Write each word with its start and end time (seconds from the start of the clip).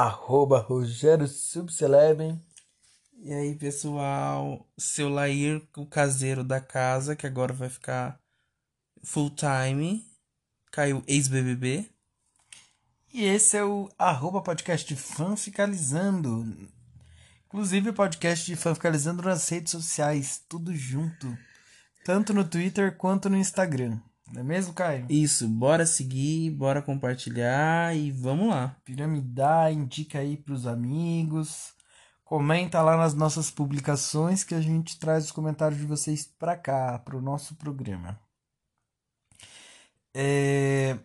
arroba 0.00 0.58
Rogério 0.58 1.28
Subceleb. 1.28 2.34
E 3.22 3.34
aí, 3.34 3.54
pessoal, 3.54 4.66
seu 4.78 5.10
Lair, 5.10 5.62
o 5.76 5.84
caseiro 5.84 6.42
da 6.42 6.58
casa, 6.58 7.14
que 7.14 7.26
agora 7.26 7.52
vai 7.52 7.68
ficar 7.68 8.18
full 9.02 9.30
time, 9.30 10.06
caiu 10.72 11.04
ex-BBB. 11.06 11.90
E 13.12 13.24
esse 13.24 13.58
é 13.58 13.64
o 13.64 13.90
arroba 13.98 14.40
podcast 14.40 14.96
Fanficalizando. 14.96 16.46
Inclusive 17.46 17.90
o 17.90 17.94
podcast 17.94 18.46
de 18.46 18.56
Fanficalizando 18.56 19.22
nas 19.22 19.46
redes 19.50 19.72
sociais, 19.72 20.42
tudo 20.48 20.74
junto. 20.74 21.36
Tanto 22.06 22.32
no 22.32 22.44
Twitter 22.44 22.96
quanto 22.96 23.28
no 23.28 23.36
Instagram. 23.36 24.00
Não 24.32 24.42
é 24.42 24.44
mesmo, 24.44 24.72
Caio? 24.72 25.06
Isso, 25.08 25.48
bora 25.48 25.84
seguir, 25.84 26.50
bora 26.50 26.80
compartilhar 26.80 27.96
e 27.96 28.12
vamos 28.12 28.48
lá. 28.48 28.76
Piramidar, 28.84 29.72
indica 29.72 30.20
aí 30.20 30.36
pros 30.36 30.66
amigos. 30.66 31.74
Comenta 32.24 32.80
lá 32.80 32.96
nas 32.96 33.12
nossas 33.12 33.50
publicações 33.50 34.44
que 34.44 34.54
a 34.54 34.60
gente 34.60 35.00
traz 35.00 35.24
os 35.24 35.32
comentários 35.32 35.80
de 35.80 35.86
vocês 35.86 36.24
pra 36.38 36.56
cá, 36.56 36.96
pro 37.00 37.20
nosso 37.20 37.56
programa. 37.56 38.20
É... 40.14 40.96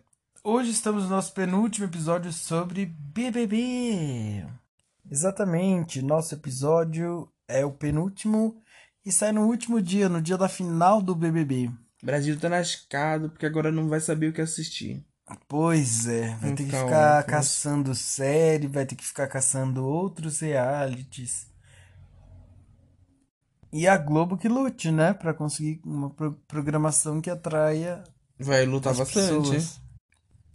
Hoje 0.44 0.70
estamos 0.70 1.04
no 1.04 1.10
nosso 1.10 1.34
penúltimo 1.34 1.86
episódio 1.86 2.32
sobre 2.32 2.86
BBB. 2.86 4.46
Exatamente, 5.10 6.00
nosso 6.00 6.32
episódio 6.32 7.28
é 7.48 7.64
o 7.64 7.72
penúltimo 7.72 8.62
e 9.04 9.10
sai 9.10 9.32
no 9.32 9.46
último 9.46 9.82
dia, 9.82 10.08
no 10.08 10.22
dia 10.22 10.38
da 10.38 10.48
final 10.48 11.02
do 11.02 11.14
BBB. 11.14 11.72
O 12.06 12.12
Brasil 12.12 12.38
tá 12.38 12.48
lascado 12.48 13.28
porque 13.30 13.44
agora 13.46 13.72
não 13.72 13.88
vai 13.88 13.98
saber 13.98 14.28
o 14.28 14.32
que 14.32 14.40
assistir. 14.40 15.04
Pois 15.48 16.06
é, 16.06 16.36
vai 16.36 16.50
ter 16.54 16.62
que 16.62 16.62
Então, 16.68 16.84
ficar 16.86 17.16
mas- 17.16 17.26
caçando 17.26 17.94
série, 17.96 18.68
vai 18.68 18.86
ter 18.86 18.94
que 18.94 19.04
ficar 19.04 19.26
caçando 19.26 19.84
outros 19.84 20.38
realities. 20.38 21.48
E 23.72 23.88
a 23.88 23.96
Globo 23.98 24.36
que 24.38 24.48
lute, 24.48 24.92
né, 24.92 25.14
Pra 25.14 25.34
conseguir 25.34 25.80
uma 25.84 26.08
pro- 26.10 26.34
programação 26.46 27.20
que 27.20 27.28
atraia 27.28 28.04
Vai 28.38 28.64
lutar 28.64 28.92
as 28.92 28.98
bastante. 29.00 29.48
pessoas. 29.48 29.80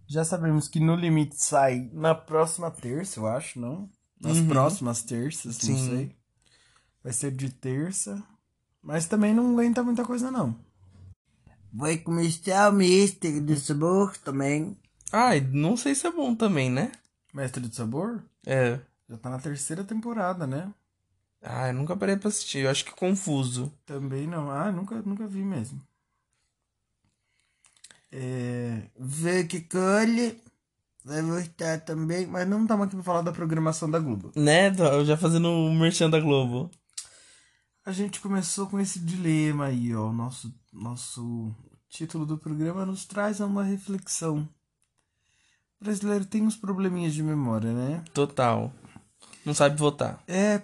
Já 0.08 0.24
sabemos 0.24 0.70
que 0.70 0.80
No 0.80 0.96
Limite 0.96 1.36
sai 1.36 1.90
na 1.92 2.16
próxima 2.16 2.72
terça, 2.72 3.20
eu 3.20 3.28
acho, 3.28 3.60
não? 3.60 3.90
Nas 4.22 4.38
Uhum. 4.38 4.48
próximas 4.48 5.04
terças, 5.04 5.58
não 5.68 5.76
Sim. 5.78 5.90
sei. 5.90 6.16
Vai 7.04 7.12
ser 7.12 7.32
de 7.32 7.50
terça. 7.50 8.24
Mas 8.82 9.06
também 9.06 9.34
não 9.34 9.52
aguenta 9.52 9.84
muita 9.84 10.06
coisa, 10.06 10.32
não. 10.32 10.56
Vai 11.74 11.98
começar 11.98 12.70
o 12.70 12.74
Mestre 12.74 13.40
do 13.40 13.56
Sabor 13.56 14.18
também. 14.18 14.78
Ai, 15.12 15.40
não 15.40 15.78
sei 15.78 15.96
se 15.96 16.06
é 16.06 16.12
bom 16.12 16.36
também, 16.36 16.70
né? 16.70 16.92
Mestre 17.34 17.62
do 17.62 17.74
Sabor? 17.74 18.22
É. 18.46 18.80
Já 19.10 19.18
tá 19.18 19.30
na 19.30 19.40
terceira 19.40 19.84
temporada, 19.84 20.46
né? 20.46 20.70
Ah, 21.42 21.70
eu 21.70 21.74
nunca 21.74 21.96
parei 21.96 22.18
pra 22.18 22.28
assistir. 22.28 22.60
Eu 22.60 22.70
acho 22.70 22.86
que 22.86 22.92
confuso. 22.92 23.74
Também 23.86 24.28
não. 24.28 24.52
Ah, 24.52 24.72
nunca, 24.72 25.02
nunca 25.02 25.26
vi 25.28 25.42
mesmo. 25.42 25.82
É, 28.12 28.84
vê 29.00 29.46
que 29.46 29.62
colhe. 29.62 30.40
Vai 31.04 31.22
voltar 31.22 31.80
também. 31.82 32.28
Mas 32.28 32.48
não 32.48 32.62
estamos 32.62 32.86
aqui 32.86 32.96
pra 32.96 33.04
falar 33.04 33.22
da 33.22 33.32
programação 33.32 33.90
da 33.90 33.98
Globo. 33.98 34.32
Né? 34.36 34.68
Eu 34.78 35.04
já 35.06 35.18
fazendo 35.18 35.50
o 35.50 35.74
merchan 35.74 36.10
da 36.10 36.20
Globo. 36.20 36.70
A 37.84 37.92
gente 37.92 38.20
começou 38.20 38.68
com 38.68 38.80
esse 38.80 39.00
dilema 39.00 39.66
aí, 39.66 39.96
ó. 39.96 40.10
O 40.10 40.14
nosso, 40.14 40.54
nosso 40.72 41.54
título 41.90 42.26
do 42.26 42.38
programa 42.38 42.86
nos 42.86 43.06
traz 43.06 43.40
uma 43.40 43.64
reflexão. 43.64 44.48
O 45.80 45.84
brasileiro 45.84 46.26
tem 46.26 46.44
uns 46.44 46.56
probleminhas 46.56 47.14
de 47.14 47.24
memória, 47.24 47.74
né? 47.74 48.04
Total. 48.14 48.72
Não 49.44 49.54
sabe 49.54 49.78
votar. 49.78 50.24
É 50.28 50.62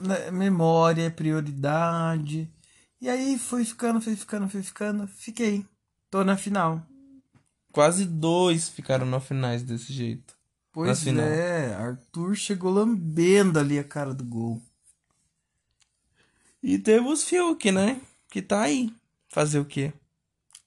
né, 0.00 0.30
memória, 0.30 1.04
é 1.04 1.10
prioridade. 1.10 2.52
E 3.00 3.08
aí 3.08 3.38
foi 3.38 3.64
ficando, 3.64 4.00
foi 4.00 4.14
ficando, 4.14 4.48
foi 4.48 4.62
ficando. 4.62 5.06
Fiquei. 5.06 5.64
Tô 6.10 6.22
na 6.22 6.36
final. 6.36 6.82
Quase 7.72 8.04
dois 8.04 8.68
ficaram 8.68 9.06
na 9.06 9.20
finais 9.20 9.62
desse 9.62 9.92
jeito. 9.92 10.36
Pois 10.72 11.06
é, 11.06 11.74
Arthur 11.74 12.34
chegou 12.34 12.70
lambendo 12.70 13.58
ali 13.58 13.78
a 13.78 13.84
cara 13.84 14.14
do 14.14 14.24
gol. 14.24 14.62
E 16.62 16.78
temos 16.78 17.24
Fiuk, 17.24 17.70
né? 17.70 18.00
Que 18.30 18.42
tá 18.42 18.62
aí. 18.62 18.92
Fazer 19.28 19.58
o 19.58 19.64
quê? 19.64 19.92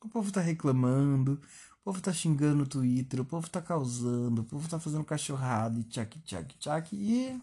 O 0.03 0.09
povo 0.09 0.31
tá 0.31 0.41
reclamando, 0.41 1.39
o 1.81 1.83
povo 1.83 2.01
tá 2.01 2.11
xingando 2.13 2.57
no 2.57 2.67
Twitter, 2.67 3.21
o 3.21 3.25
povo 3.25 3.49
tá 3.49 3.61
causando, 3.61 4.41
o 4.41 4.45
povo 4.45 4.67
tá 4.67 4.79
fazendo 4.79 5.03
cachorrada 5.03 5.79
e 5.79 5.83
tchac, 5.83 6.19
tchac, 6.21 6.57
tchac. 6.57 6.95
E 6.95 7.39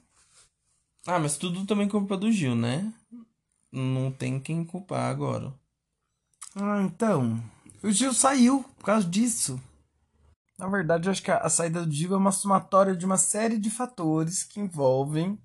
Ah, 1.07 1.19
mas 1.19 1.37
tudo 1.37 1.65
também 1.67 1.89
culpa 1.89 2.17
do 2.17 2.33
Gil, 2.33 2.55
né? 2.55 2.93
Não 3.71 4.11
tem 4.11 4.41
quem 4.41 4.65
culpar 4.65 5.11
agora. 5.11 5.55
Ah, 6.57 6.83
então. 6.83 7.43
O 7.83 7.91
Gil 7.91 8.13
saiu 8.13 8.65
por 8.79 8.87
causa 8.87 9.07
disso. 9.07 9.61
Na 10.59 10.67
verdade, 10.69 11.07
eu 11.07 11.13
acho 11.13 11.23
que 11.23 11.31
a 11.31 11.49
saída 11.49 11.87
do 11.87 11.93
Gil 11.93 12.15
é 12.15 12.17
uma 12.17 12.33
somatória 12.33 12.97
de 12.97 13.07
uma 13.07 13.17
série 13.17 13.59
de 13.59 13.71
fatores 13.71 14.43
que 14.43 14.59
envolvem 14.59 15.39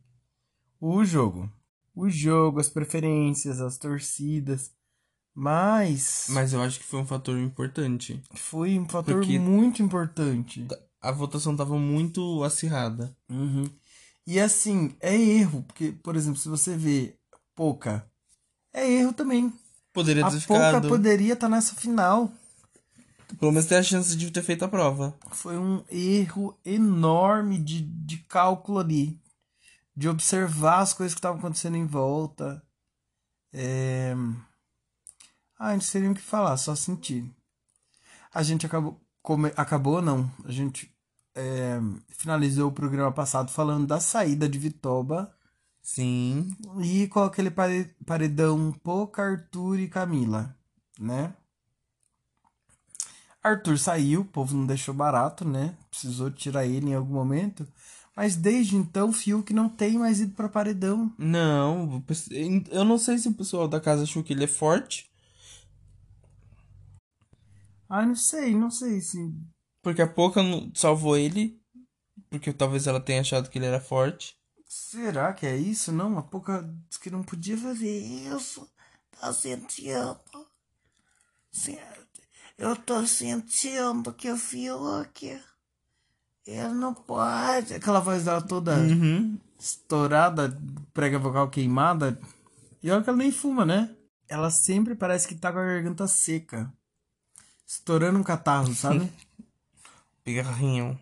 o 0.81 1.05
jogo. 1.05 1.51
O 1.95 2.09
jogo, 2.09 2.59
as 2.59 2.69
preferências, 2.69 3.61
as 3.61 3.77
torcidas. 3.77 4.71
Mas, 5.35 6.25
Mas 6.29 6.53
eu 6.53 6.61
acho 6.61 6.79
que 6.79 6.85
foi 6.85 6.99
um 6.99 7.05
fator 7.07 7.37
importante. 7.39 8.21
foi 8.35 8.77
um 8.77 8.87
fator 8.87 9.15
Porque- 9.15 9.39
muito 9.39 9.81
importante. 9.81 10.67
A 11.01 11.11
votação 11.11 11.55
tava 11.55 11.77
muito 11.77 12.43
acirrada. 12.43 13.15
Uhum. 13.29 13.67
E 14.27 14.39
assim, 14.39 14.95
é 15.01 15.15
erro. 15.15 15.63
Porque, 15.63 15.91
por 15.91 16.15
exemplo, 16.15 16.39
se 16.39 16.47
você 16.47 16.77
vê 16.77 17.15
Pouca, 17.55 18.07
é 18.73 18.89
erro 18.91 19.13
também. 19.13 19.51
Poderia 19.91 20.25
A 20.25 20.31
ter 20.31 20.41
Pouca 20.47 20.65
ficado. 20.65 20.87
poderia 20.87 21.33
estar 21.33 21.49
nessa 21.49 21.75
final. 21.75 22.31
Pelo 23.39 23.51
menos 23.51 23.65
ter 23.67 23.75
a 23.75 23.83
chance 23.83 24.15
de 24.15 24.31
ter 24.31 24.43
feito 24.43 24.63
a 24.63 24.67
prova. 24.67 25.15
Foi 25.31 25.57
um 25.57 25.83
erro 25.89 26.57
enorme 26.63 27.57
de, 27.59 27.81
de 27.81 28.17
cálculo 28.19 28.79
ali. 28.79 29.19
De 29.95 30.09
observar 30.09 30.79
as 30.79 30.93
coisas 30.93 31.13
que 31.13 31.19
estavam 31.19 31.39
acontecendo 31.39 31.77
em 31.77 31.85
volta. 31.85 32.63
É... 33.51 34.15
Ah, 35.59 35.73
não 35.73 36.11
o 36.11 36.15
que 36.15 36.21
falar, 36.21 36.57
só 36.57 36.75
sentir. 36.75 37.29
A 38.33 38.41
gente 38.43 38.65
acabou. 38.65 38.99
Come... 39.21 39.51
Acabou, 39.55 40.01
não. 40.01 40.29
A 40.43 40.51
gente 40.51 40.93
é, 41.35 41.79
finalizou 42.09 42.69
o 42.69 42.73
programa 42.73 43.11
passado 43.11 43.51
falando 43.51 43.87
da 43.87 43.99
saída 43.99 44.49
de 44.49 44.57
Vitoba. 44.59 45.33
Sim. 45.81 46.55
E 46.81 47.07
com 47.07 47.21
aquele 47.21 47.51
pare- 47.51 47.95
paredão 48.05 48.71
Poca, 48.71 49.21
Arthur 49.21 49.79
e 49.79 49.89
Camila, 49.89 50.55
né? 50.97 51.33
Arthur 53.43 53.77
saiu, 53.77 54.21
o 54.21 54.25
povo 54.25 54.55
não 54.55 54.65
deixou 54.65 54.93
barato, 54.93 55.43
né? 55.45 55.77
Precisou 55.89 56.31
tirar 56.31 56.65
ele 56.65 56.89
em 56.89 56.95
algum 56.95 57.13
momento. 57.13 57.67
Mas 58.15 58.35
desde 58.35 58.75
então, 58.75 59.11
Fiuk 59.11 59.51
não 59.53 59.67
tem 59.67 59.97
mais 59.97 60.19
ido 60.21 60.35
pra 60.35 60.47
paredão. 60.47 61.11
Não, 61.17 62.03
eu 62.69 62.85
não 62.85 62.97
sei 62.97 63.17
se 63.17 63.27
o 63.27 63.33
pessoal 63.33 63.67
da 63.67 63.81
casa 63.81 64.03
achou 64.03 64.23
que 64.23 64.33
ele 64.33 64.43
é 64.43 64.47
forte. 64.47 65.11
Ah, 67.89 68.05
não 68.05 68.15
sei, 68.15 68.55
não 68.55 68.69
sei 68.71 69.01
se. 69.01 69.17
Porque 69.81 70.01
a 70.01 70.07
Poca 70.07 70.41
não- 70.43 70.71
salvou 70.75 71.17
ele. 71.17 71.59
Porque 72.29 72.53
talvez 72.53 72.87
ela 72.87 72.99
tenha 72.99 73.21
achado 73.21 73.49
que 73.49 73.57
ele 73.57 73.65
era 73.65 73.79
forte. 73.79 74.35
Será 74.67 75.33
que 75.33 75.45
é 75.45 75.55
isso? 75.57 75.91
Não, 75.91 76.17
a 76.17 76.23
Poca 76.23 76.63
disse 76.87 76.99
que 76.99 77.09
não 77.11 77.23
podia 77.23 77.57
fazer 77.57 77.99
isso. 77.99 78.67
Tá 79.19 79.31
sentindo. 79.33 80.19
Eu 82.57 82.75
tô 82.75 83.05
sentindo 83.05 84.13
que 84.13 84.31
o 84.31 84.37
Fiuk. 84.37 85.39
Ele 86.45 86.69
não 86.69 86.93
pode. 86.93 87.73
Aquela 87.73 87.99
voz 87.99 88.25
dela 88.25 88.41
toda. 88.41 88.75
Uhum. 88.77 89.37
estourada, 89.59 90.57
prega 90.93 91.17
vocal 91.17 91.49
queimada. 91.49 92.19
E 92.81 92.91
olha 92.91 93.01
que 93.01 93.09
ela 93.09 93.17
nem 93.17 93.31
fuma, 93.31 93.65
né? 93.65 93.95
Ela 94.27 94.49
sempre 94.49 94.95
parece 94.95 95.27
que 95.27 95.35
tá 95.35 95.51
com 95.51 95.59
a 95.59 95.65
garganta 95.65 96.07
seca. 96.07 96.71
Estourando 97.65 98.19
um 98.19 98.23
catarro, 98.23 98.73
sabe? 98.73 99.09
Pigarrinho. 100.23 100.99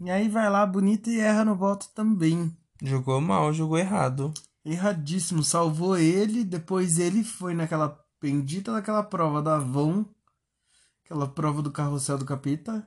e 0.00 0.10
aí 0.10 0.28
vai 0.28 0.48
lá, 0.48 0.64
bonita, 0.64 1.10
e 1.10 1.20
erra 1.20 1.44
no 1.44 1.54
voto 1.54 1.88
também. 1.94 2.54
Jogou 2.82 3.20
mal, 3.20 3.52
jogou 3.52 3.78
errado. 3.78 4.32
Erradíssimo. 4.64 5.42
Salvou 5.42 5.96
ele, 5.96 6.44
depois 6.44 6.98
ele 6.98 7.24
foi 7.24 7.54
naquela 7.54 7.98
bendita 8.20 8.72
daquela 8.72 9.02
prova 9.02 9.42
da 9.42 9.56
Avon. 9.56 10.04
Aquela 11.04 11.28
prova 11.28 11.62
do 11.62 11.70
carrossel 11.70 12.18
do 12.18 12.24
capeta. 12.24 12.86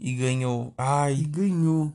E 0.00 0.14
ganhou. 0.14 0.68
E 0.68 0.72
Ai. 0.78 1.14
ganhou. 1.16 1.92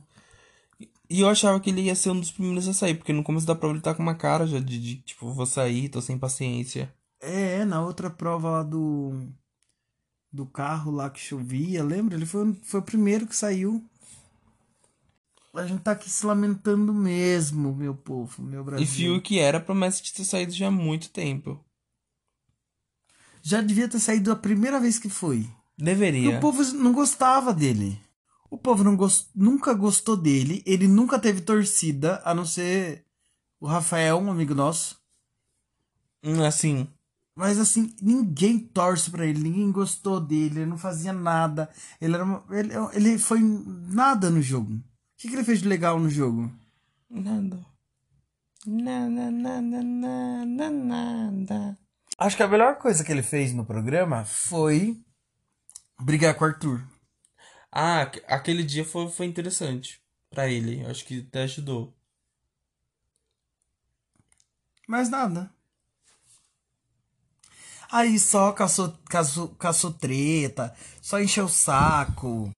E 1.10 1.20
eu 1.20 1.28
achava 1.28 1.58
que 1.60 1.70
ele 1.70 1.82
ia 1.82 1.94
ser 1.94 2.10
um 2.10 2.20
dos 2.20 2.30
primeiros 2.30 2.68
a 2.68 2.72
sair. 2.72 2.94
Porque 2.94 3.12
no 3.12 3.24
começo 3.24 3.46
da 3.46 3.54
prova 3.54 3.74
ele 3.74 3.82
tá 3.82 3.94
com 3.94 4.02
uma 4.02 4.14
cara 4.14 4.46
já 4.46 4.60
de, 4.60 4.78
de, 4.78 4.96
tipo, 5.02 5.32
vou 5.32 5.46
sair, 5.46 5.88
tô 5.88 6.00
sem 6.00 6.16
paciência. 6.16 6.92
É, 7.20 7.64
na 7.64 7.82
outra 7.82 8.08
prova 8.08 8.50
lá 8.50 8.62
do. 8.62 9.28
do 10.32 10.46
carro 10.46 10.92
lá 10.92 11.10
que 11.10 11.20
chovia, 11.20 11.82
lembra? 11.82 12.14
Ele 12.14 12.26
foi, 12.26 12.54
foi 12.62 12.80
o 12.80 12.84
primeiro 12.84 13.26
que 13.26 13.34
saiu. 13.34 13.84
A 15.52 15.66
gente 15.66 15.80
tá 15.80 15.92
aqui 15.92 16.10
se 16.10 16.26
lamentando 16.26 16.92
mesmo, 16.92 17.74
meu 17.74 17.94
povo, 17.94 18.42
meu 18.42 18.62
Brasil. 18.62 18.84
E 18.84 18.86
Fiuk 18.86 19.38
era 19.38 19.58
promessa 19.58 20.02
de 20.02 20.12
ter 20.12 20.24
saído 20.24 20.52
já 20.52 20.68
há 20.68 20.70
muito 20.70 21.08
tempo. 21.08 21.58
Já 23.40 23.62
devia 23.62 23.88
ter 23.88 23.98
saído 23.98 24.30
a 24.30 24.36
primeira 24.36 24.78
vez 24.78 24.98
que 24.98 25.08
foi. 25.08 25.48
Deveria. 25.78 26.38
o 26.38 26.40
povo 26.40 26.62
não 26.74 26.92
gostava 26.92 27.52
dele. 27.52 28.00
O 28.50 28.56
povo 28.56 28.82
não 28.84 28.96
gos- 28.96 29.28
nunca 29.34 29.74
gostou 29.74 30.16
dele. 30.16 30.62
Ele 30.64 30.86
nunca 30.88 31.18
teve 31.18 31.40
torcida, 31.40 32.22
a 32.24 32.32
não 32.34 32.44
ser 32.46 33.04
o 33.60 33.66
Rafael, 33.66 34.18
um 34.18 34.30
amigo 34.30 34.54
nosso. 34.54 34.98
Hum, 36.22 36.42
Assim, 36.44 36.88
Mas 37.38 37.58
assim, 37.58 37.94
ninguém 38.00 38.58
torce 38.58 39.10
pra 39.10 39.26
ele, 39.26 39.38
ninguém 39.42 39.70
gostou 39.70 40.18
dele, 40.18 40.60
ele 40.60 40.70
não 40.70 40.78
fazia 40.78 41.12
nada. 41.12 41.68
Ele 42.00 42.14
era 42.14 42.24
uma- 42.24 42.42
ele, 42.50 42.72
ele 42.94 43.18
foi 43.18 43.38
nada 43.42 44.30
no 44.30 44.40
jogo. 44.40 44.72
O 44.72 44.82
que, 45.18 45.28
que 45.28 45.34
ele 45.34 45.44
fez 45.44 45.60
de 45.60 45.68
legal 45.68 46.00
no 46.00 46.08
jogo? 46.08 46.50
nada. 47.10 47.62
Nada, 48.66 49.30
nada, 49.30 49.82
nada, 49.82 50.70
nada. 50.70 51.78
Acho 52.18 52.36
que 52.38 52.42
a 52.42 52.48
melhor 52.48 52.78
coisa 52.78 53.04
que 53.04 53.12
ele 53.12 53.22
fez 53.22 53.52
no 53.52 53.66
programa 53.66 54.24
foi 54.24 54.98
brigar 56.00 56.34
com 56.34 56.44
o 56.44 56.48
Arthur. 56.48 56.82
Ah, 57.70 58.02
aque- 58.02 58.22
aquele 58.26 58.62
dia 58.62 58.84
foi, 58.84 59.08
foi 59.10 59.26
interessante 59.26 60.00
pra 60.30 60.48
ele. 60.48 60.84
Acho 60.86 61.04
que 61.04 61.26
até 61.28 61.42
ajudou. 61.42 61.94
Mais 64.88 65.08
nada. 65.08 65.50
Aí 67.90 68.18
só 68.18 68.52
caçou, 68.52 68.92
caçou, 69.08 69.48
caçou 69.50 69.92
treta, 69.92 70.74
só 71.00 71.20
encheu 71.20 71.44
o 71.44 71.48
saco. 71.48 72.50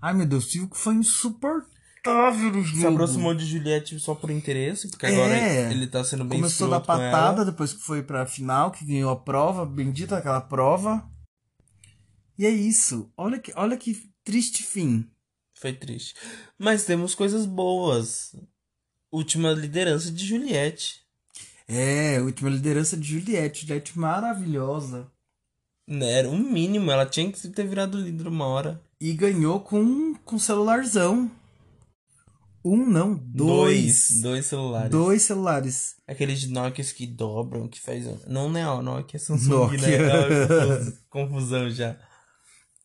Ai 0.00 0.12
meu 0.12 0.26
Deus, 0.26 0.44
o 0.46 0.50
Silvio 0.50 0.74
foi 0.74 0.94
insuportável 0.96 2.52
no 2.52 2.62
jogo. 2.62 2.80
Se 2.80 2.86
aproximou 2.86 3.34
de 3.34 3.46
Juliette 3.46 3.98
só 3.98 4.14
por 4.14 4.30
interesse, 4.30 4.88
porque 4.90 5.06
É. 5.06 5.08
agora 5.10 5.72
ele 5.72 5.86
tá 5.86 6.04
sendo 6.04 6.24
bem 6.24 6.38
Começou 6.40 6.68
da 6.68 6.78
patada 6.80 7.44
depois 7.44 7.72
que 7.72 7.80
foi 7.82 8.02
pra 8.02 8.26
final, 8.26 8.70
que 8.70 8.84
ganhou 8.84 9.10
a 9.10 9.16
prova, 9.16 9.64
bendita 9.64 10.18
aquela 10.18 10.40
prova. 10.42 11.08
E 12.38 12.44
é 12.46 12.50
isso. 12.50 13.10
Olha 13.16 13.38
que, 13.38 13.52
olha 13.56 13.76
que 13.76 14.08
triste 14.24 14.62
fim. 14.62 15.06
Foi 15.54 15.72
triste. 15.72 16.14
Mas 16.58 16.84
temos 16.84 17.14
coisas 17.14 17.46
boas. 17.46 18.34
Última 19.10 19.52
liderança 19.52 20.10
de 20.10 20.24
Juliette. 20.26 21.00
É, 21.66 22.20
última 22.20 22.50
liderança 22.50 22.96
de 22.96 23.08
Juliette. 23.18 23.66
Juliette 23.66 23.98
maravilhosa. 23.98 25.10
Né, 25.88 26.10
Era 26.18 26.28
o 26.28 26.36
mínimo, 26.36 26.90
ela 26.90 27.06
tinha 27.06 27.30
que 27.30 27.48
ter 27.48 27.66
virado 27.66 28.00
líder 28.00 28.26
uma 28.26 28.44
hora. 28.46 28.82
E 29.00 29.12
ganhou 29.12 29.60
com, 29.60 30.14
com 30.24 30.38
celularzão. 30.38 31.30
Um, 32.64 32.84
não, 32.84 33.14
dois. 33.14 34.08
Dois, 34.10 34.22
dois 34.22 34.46
celulares. 34.46 34.90
Dois 34.90 35.22
celulares. 35.22 35.94
Aqueles 36.06 36.40
de 36.40 36.48
Nokia 36.48 36.84
que 36.84 37.06
dobram, 37.06 37.68
que 37.68 37.80
faz. 37.80 38.04
Não, 38.26 38.54
é 38.58 38.66
ó, 38.66 38.82
Nokia, 38.82 39.16
é 39.16 39.20
Samsung, 39.20 39.48
Nokia. 39.50 39.78
né? 39.78 39.96
Ah, 40.12 40.48
confuso- 40.66 40.98
Confusão 41.08 41.70
já. 41.70 41.96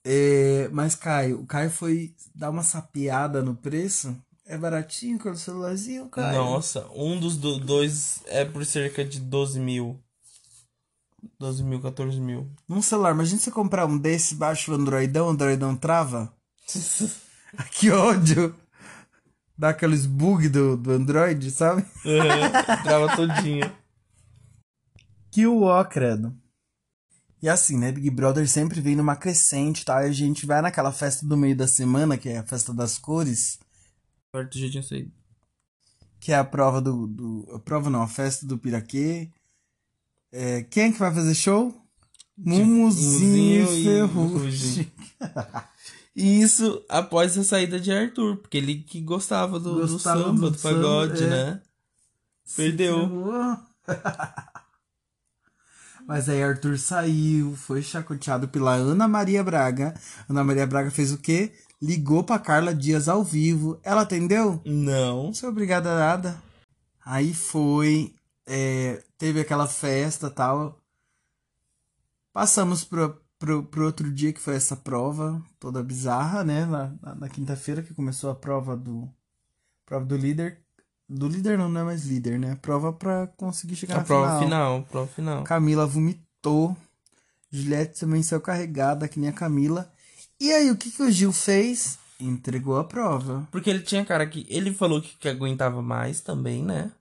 É, 0.04 0.68
mas 0.72 0.96
Caio, 0.96 1.42
o 1.42 1.46
Caio 1.46 1.70
foi 1.70 2.16
dar 2.34 2.50
uma 2.50 2.64
sapeada 2.64 3.42
no 3.42 3.56
preço. 3.56 4.16
É 4.46 4.58
baratinho 4.58 5.20
com 5.20 5.30
o 5.30 5.38
celularzinho, 5.38 6.10
Caio. 6.10 6.38
Nossa, 6.38 6.88
um 6.96 7.20
dos 7.20 7.38
do- 7.38 7.60
dois 7.60 8.22
é 8.26 8.44
por 8.44 8.66
cerca 8.66 9.06
de 9.06 9.20
12 9.20 9.60
mil. 9.60 10.00
12 11.40 11.64
mil, 11.64 11.80
14 11.80 12.20
mil. 12.20 12.50
Num 12.68 12.82
celular, 12.82 13.12
imagina 13.14 13.40
você 13.40 13.52
comprar 13.52 13.86
um 13.86 13.98
desse 13.98 14.34
baixo 14.36 14.72
o 14.72 14.76
Androidão, 14.76 15.28
o 15.28 15.30
Androidão 15.30 15.76
trava. 15.76 16.34
Que 17.72 17.92
ódio! 17.92 18.56
Dá 19.58 19.70
aqueles 19.70 20.06
bug 20.06 20.48
do, 20.48 20.78
do 20.78 20.92
Android, 20.92 21.52
sabe? 21.52 21.86
Trava 22.84 23.14
todinho. 23.16 23.70
Que 25.30 25.46
o 25.46 25.64
ó, 25.64 25.84
credo. 25.84 26.34
E 27.42 27.50
assim, 27.50 27.78
né? 27.78 27.92
Big 27.92 28.10
Brother 28.12 28.48
sempre 28.48 28.80
vem 28.80 28.96
numa 28.96 29.16
crescente, 29.16 29.84
tá? 29.84 30.06
E 30.06 30.10
a 30.10 30.12
gente 30.12 30.46
vai 30.46 30.62
naquela 30.62 30.92
festa 30.92 31.26
do 31.26 31.36
meio 31.36 31.56
da 31.56 31.68
semana, 31.68 32.18
que 32.18 32.30
é 32.30 32.38
a 32.38 32.44
festa 32.44 32.74
das 32.74 32.98
cores, 32.98 33.60
Perto 34.32 34.58
já 34.58 34.70
tinha 34.70 34.84
saído. 34.84 35.12
que 36.20 36.32
é 36.32 36.36
a 36.36 36.44
prova 36.44 36.80
do. 36.80 37.08
do 37.08 37.56
a 37.56 37.60
prova 37.60 37.90
não, 37.90 38.02
a 38.02 38.08
festa 38.08 38.46
do 38.46 38.58
Piraquê. 38.58 39.30
É, 40.32 40.64
quem 40.64 40.84
é 40.84 40.92
que 40.92 41.00
vai 41.00 41.14
fazer 41.14 41.36
show? 41.36 41.76
Mumuzinho 42.38 43.74
e 43.74 43.84
Ferrugem. 43.84 44.92
E 46.14 46.42
isso 46.42 46.84
após 46.90 47.38
a 47.38 47.44
saída 47.44 47.80
de 47.80 47.90
Arthur, 47.90 48.36
porque 48.36 48.58
ele 48.58 48.84
que 48.84 49.00
gostava 49.00 49.58
do, 49.58 49.76
do 49.76 49.94
Gostava 49.94 50.24
samba, 50.24 50.50
do 50.50 50.52
do, 50.52 50.60
pagode, 50.60 51.20
samba, 51.20 51.36
é. 51.36 51.46
né? 51.46 51.62
Perdeu. 52.54 53.10
Mas 56.08 56.28
aí 56.28 56.44
Arthur 56.44 56.78
saiu, 56.78 57.56
foi 57.56 57.82
chacoteado 57.82 58.48
pela 58.48 58.74
Ana 58.74 59.08
Maria 59.08 59.44
Braga. 59.44 59.94
Ana 60.30 60.44
Maria 60.44 60.68
Braga 60.68 60.92
fez 60.92 61.12
o 61.12 61.18
quê? 61.18 61.54
Ligou 61.82 62.24
pra 62.24 62.40
Carla 62.40 62.76
Dias 62.76 63.08
ao 63.08 63.24
vivo. 63.24 63.80
Ela 63.84 64.02
atendeu? 64.02 64.62
Não. 64.66 65.26
Não 65.26 65.34
sou 65.34 65.50
obrigada 65.50 65.92
a 65.92 66.00
nada. 66.00 66.42
Aí 67.04 67.34
foi, 67.34 68.14
é, 68.46 69.04
teve 69.18 69.40
aquela 69.40 69.68
festa 69.68 70.30
tal. 70.30 70.80
Passamos 72.32 72.84
pro, 72.84 73.20
pro, 73.40 73.64
pro 73.64 73.86
outro 73.86 74.12
dia 74.12 74.32
que 74.32 74.40
foi 74.40 74.56
essa 74.56 74.76
prova, 74.76 75.42
toda 75.60 75.84
bizarra, 75.84 76.44
né? 76.44 76.66
Na, 76.66 76.94
na, 77.02 77.16
na 77.16 77.30
quinta-feira 77.30 77.82
que 77.82 77.94
começou 77.94 78.30
a 78.30 78.36
prova 78.36 78.78
do 78.78 79.10
prova 79.86 80.06
do 80.06 80.16
líder. 80.16 80.62
Do 81.14 81.28
líder 81.28 81.58
não, 81.58 81.68
não 81.68 81.82
é 81.82 81.84
mais 81.84 82.06
líder, 82.06 82.40
né? 82.40 82.56
Prova 82.62 82.94
pra 82.94 83.28
conseguir 83.36 83.76
chegar 83.76 83.96
A 83.96 83.98
na 84.00 84.04
prova 84.06 84.28
final. 84.28 84.44
final, 84.44 84.84
prova 84.84 85.08
final. 85.08 85.44
Camila 85.44 85.86
vomitou. 85.86 86.76
Juliette 87.52 88.00
também 88.00 88.24
saiu 88.24 88.40
carregada, 88.40 89.10
que 89.10 89.20
nem 89.20 89.30
a 89.30 89.34
Camila. 89.34 89.92
E 90.40 90.52
aí, 90.54 90.72
o 90.72 90.78
que, 90.78 90.90
que 90.90 91.04
o 91.04 91.12
Gil 91.12 91.34
fez? 91.34 92.00
Entregou 92.18 92.78
a 92.78 92.86
prova. 92.86 93.46
Porque 93.52 93.70
ele 93.70 93.82
tinha 93.82 94.06
cara 94.06 94.26
que. 94.26 94.46
Ele 94.50 94.74
falou 94.74 95.02
que, 95.02 95.18
que 95.18 95.28
aguentava 95.28 95.82
mais 95.82 96.22
também, 96.22 96.64
né? 96.64 96.92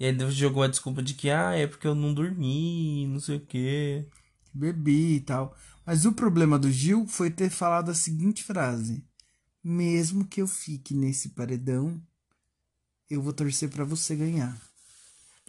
E 0.00 0.04
aí 0.06 0.10
ele 0.10 0.30
jogou 0.30 0.62
a 0.62 0.68
desculpa 0.68 1.02
de 1.02 1.12
que, 1.12 1.28
ah, 1.28 1.52
é 1.52 1.66
porque 1.66 1.86
eu 1.86 1.94
não 1.94 2.14
dormi, 2.14 3.06
não 3.08 3.20
sei 3.20 3.36
o 3.36 3.40
quê. 3.40 4.08
bebi 4.54 5.16
e 5.16 5.20
tal. 5.20 5.54
Mas 5.84 6.06
o 6.06 6.12
problema 6.12 6.58
do 6.58 6.70
Gil 6.70 7.06
foi 7.06 7.30
ter 7.30 7.50
falado 7.50 7.90
a 7.90 7.94
seguinte 7.94 8.42
frase: 8.42 9.04
Mesmo 9.62 10.24
que 10.24 10.40
eu 10.40 10.46
fique 10.46 10.94
nesse 10.94 11.30
paredão, 11.30 12.00
eu 13.10 13.20
vou 13.22 13.32
torcer 13.32 13.68
pra 13.68 13.84
você 13.84 14.14
ganhar. 14.16 14.56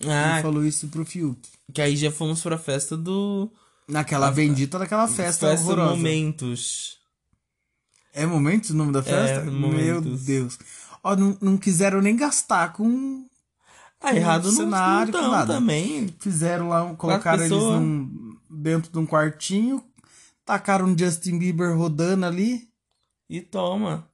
Ah, 0.05 0.33
Ele 0.33 0.41
falou 0.43 0.65
isso 0.65 0.87
pro 0.89 1.05
Fiuk. 1.05 1.39
que 1.73 1.81
aí 1.81 1.95
já 1.95 2.11
fomos 2.11 2.41
pra 2.41 2.57
festa 2.57 2.95
do. 2.95 3.51
Naquela 3.87 4.29
bendita 4.31 4.77
daquela 4.77 5.07
festa, 5.07 5.47
Festa 5.49 5.63
horrorosa. 5.65 5.95
Momentos. 5.95 6.97
É 8.13 8.25
Momentos 8.25 8.71
o 8.71 8.75
nome 8.75 8.91
da 8.91 9.01
festa? 9.01 9.43
Meu 9.45 9.53
Momentos. 9.53 10.25
Deus. 10.25 10.59
Ó, 11.03 11.15
não, 11.15 11.37
não 11.41 11.57
quiseram 11.57 12.01
nem 12.01 12.15
gastar 12.15 12.73
com. 12.73 13.25
Ah, 14.01 14.11
Com 14.11 14.15
errado 14.17 14.45
no 14.45 14.51
cenário, 14.51 15.11
com 15.13 15.21
não 15.21 15.31
nada. 15.31 15.53
também. 15.55 16.13
Fizeram 16.19 16.69
lá, 16.69 16.93
colocaram 16.95 17.43
eles 17.43 17.57
num, 17.57 18.37
dentro 18.49 18.91
de 18.91 18.97
um 18.99 19.05
quartinho, 19.07 19.83
tacaram 20.45 20.85
um 20.85 20.97
Justin 20.97 21.39
Bieber 21.39 21.75
rodando 21.75 22.25
ali, 22.25 22.67
E 23.29 23.41
toma. 23.41 24.07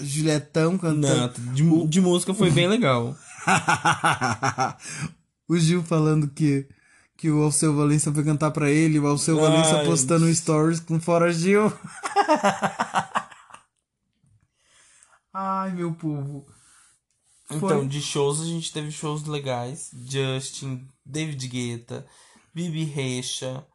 Julietão 0.00 0.76
cantando. 0.76 1.38
Não, 1.38 1.54
de, 1.54 1.86
de 1.88 2.00
música 2.00 2.34
foi 2.34 2.50
bem 2.50 2.66
legal. 2.68 3.16
o 5.48 5.56
Gil 5.56 5.82
falando 5.82 6.28
que, 6.28 6.68
que 7.16 7.30
o 7.30 7.42
Alceu 7.42 7.74
Valença 7.74 8.12
foi 8.12 8.24
cantar 8.24 8.50
pra 8.50 8.70
ele, 8.70 8.98
o 8.98 9.06
Alceu 9.06 9.38
Valença 9.40 9.78
Ai. 9.78 9.86
postando 9.86 10.26
um 10.26 10.34
stories 10.34 10.80
com 10.80 11.00
Fora 11.00 11.32
Gil. 11.32 11.72
Ai, 15.32 15.72
meu 15.72 15.92
povo. 15.92 16.46
Então, 17.50 17.86
de 17.86 18.00
shows 18.00 18.40
a 18.40 18.44
gente 18.44 18.72
teve 18.72 18.90
shows 18.90 19.24
legais. 19.24 19.90
Justin, 20.08 20.88
David 21.04 21.46
Guetta, 21.48 22.06
Bibi 22.54 22.84
Recha, 22.84 23.66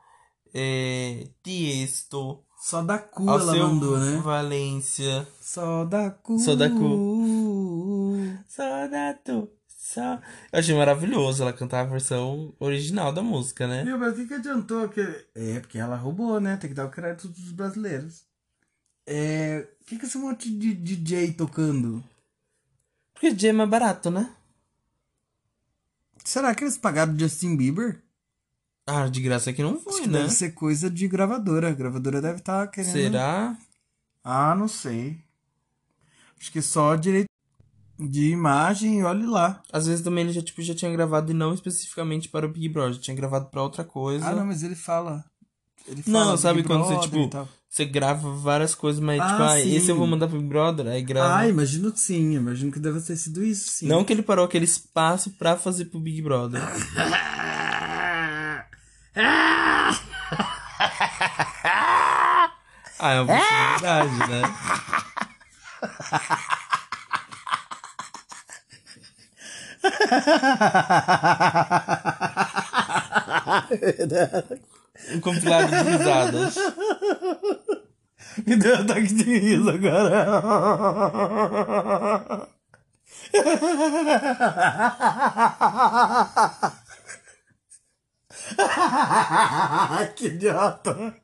é, 0.53 1.27
Tiesto, 1.43 2.43
Só 2.59 2.83
da 2.83 2.99
cu 2.99 3.23
ela 3.23 3.41
Alceu 3.41 3.67
mandou, 3.67 3.97
né? 3.97 4.17
Valência. 4.17 5.25
Só 5.39 5.85
da 5.85 6.11
cu. 6.11 6.37
Só 6.37 6.55
da 6.55 6.69
Só 8.47 8.87
da 8.87 9.13
tu, 9.13 9.49
só... 9.65 10.19
Eu 10.51 10.59
achei 10.59 10.75
maravilhoso 10.75 11.41
ela 11.41 11.53
cantar 11.53 11.81
a 11.81 11.89
versão 11.89 12.53
original 12.59 13.13
da 13.13 13.23
música, 13.23 13.65
né? 13.65 13.83
Meu, 13.85 13.97
mas 13.97 14.13
o 14.13 14.15
que, 14.17 14.27
que 14.27 14.33
adiantou? 14.33 14.89
Que... 14.89 15.01
É, 15.33 15.61
porque 15.61 15.79
ela 15.79 15.95
roubou, 15.95 16.39
né? 16.41 16.57
Tem 16.57 16.69
que 16.69 16.75
dar 16.75 16.85
o 16.85 16.91
crédito 16.91 17.29
dos 17.29 17.51
brasileiros. 17.53 18.25
É. 19.07 19.65
O 19.81 19.85
que, 19.85 19.97
que 19.97 20.05
esse 20.05 20.17
monte 20.17 20.51
de 20.51 20.73
DJ 20.73 21.33
tocando? 21.33 22.03
Porque 23.13 23.31
DJ 23.31 23.51
é 23.51 23.53
mais 23.53 23.69
barato, 23.69 24.11
né? 24.11 24.31
Será 26.25 26.53
que 26.53 26.63
eles 26.63 26.77
pagaram 26.77 27.17
Justin 27.17 27.55
Bieber? 27.55 28.03
Ah, 28.89 29.07
de 29.07 29.21
graça 29.21 29.53
que 29.53 29.61
não 29.61 29.79
foi, 29.79 30.01
que 30.01 30.07
né? 30.07 30.19
deve 30.19 30.31
ser 30.31 30.51
coisa 30.51 30.89
de 30.89 31.07
gravadora. 31.07 31.69
A 31.69 31.73
gravadora 31.73 32.21
deve 32.21 32.39
estar 32.39 32.65
querendo. 32.67 32.91
Será? 32.91 33.55
Ah, 34.23 34.55
não 34.55 34.67
sei. 34.67 35.17
Acho 36.39 36.51
que 36.51 36.61
só 36.61 36.95
direito 36.95 37.27
de 37.99 38.29
imagem 38.31 38.99
e 38.99 39.03
olhe 39.03 39.25
lá. 39.25 39.61
Às 39.71 39.85
vezes 39.87 40.03
também 40.03 40.23
ele 40.23 40.33
já, 40.33 40.41
tipo, 40.41 40.61
já 40.61 40.73
tinha 40.73 40.91
gravado 40.91 41.31
e 41.31 41.35
não 41.35 41.53
especificamente 41.53 42.29
para 42.29 42.45
o 42.45 42.49
Big 42.49 42.69
Brother, 42.69 42.97
tinha 42.97 43.15
gravado 43.15 43.47
pra 43.47 43.61
outra 43.61 43.83
coisa. 43.83 44.25
Ah, 44.27 44.33
não, 44.35 44.45
mas 44.45 44.63
ele 44.63 44.75
fala. 44.75 45.23
Ele 45.87 46.03
Não, 46.07 46.21
fala 46.25 46.37
sabe 46.37 46.57
Big 46.61 46.67
quando 46.67 46.83
você, 46.85 46.93
Brother 46.93 47.09
tipo, 47.09 47.23
e 47.25 47.29
tal. 47.29 47.49
Você 47.69 47.85
grava 47.85 48.31
várias 48.35 48.73
coisas, 48.73 48.99
mas 49.01 49.19
Ah, 49.21 49.27
tipo, 49.27 49.43
ah, 49.43 49.61
sim. 49.61 49.75
esse 49.75 49.91
eu 49.91 49.95
vou 49.95 50.07
mandar 50.07 50.27
pro 50.27 50.37
Big 50.37 50.49
Brother, 50.49 50.87
aí 50.87 51.01
grava. 51.03 51.37
Ah, 51.39 51.47
imagino 51.47 51.91
que 51.91 51.99
sim. 51.99 52.33
Imagino 52.35 52.71
que 52.71 52.79
deve 52.79 52.99
ter 53.01 53.15
sido 53.15 53.43
isso, 53.43 53.69
sim. 53.69 53.87
Não 53.87 54.03
que 54.03 54.13
ele 54.13 54.23
parou 54.23 54.45
aquele 54.45 54.65
espaço 54.65 55.31
pra 55.31 55.55
fazer 55.57 55.85
pro 55.85 55.99
Big 55.99 56.21
Brother. 56.21 56.61
Ah, 63.01 63.13
é 63.13 63.21
uma 63.21 63.37
possibilidade, 63.37 64.17
né? 64.29 64.41
Um 75.11 75.21
compilado 75.21 75.67
de 75.67 75.75
risadas. 75.89 76.55
Me 78.45 78.55
deu 78.57 78.77
um 78.77 78.81
ataque 78.81 79.13
de 79.13 79.23
riso 79.23 79.69
agora. 79.69 80.29
Que 90.07 90.27
idiota. 90.27 91.15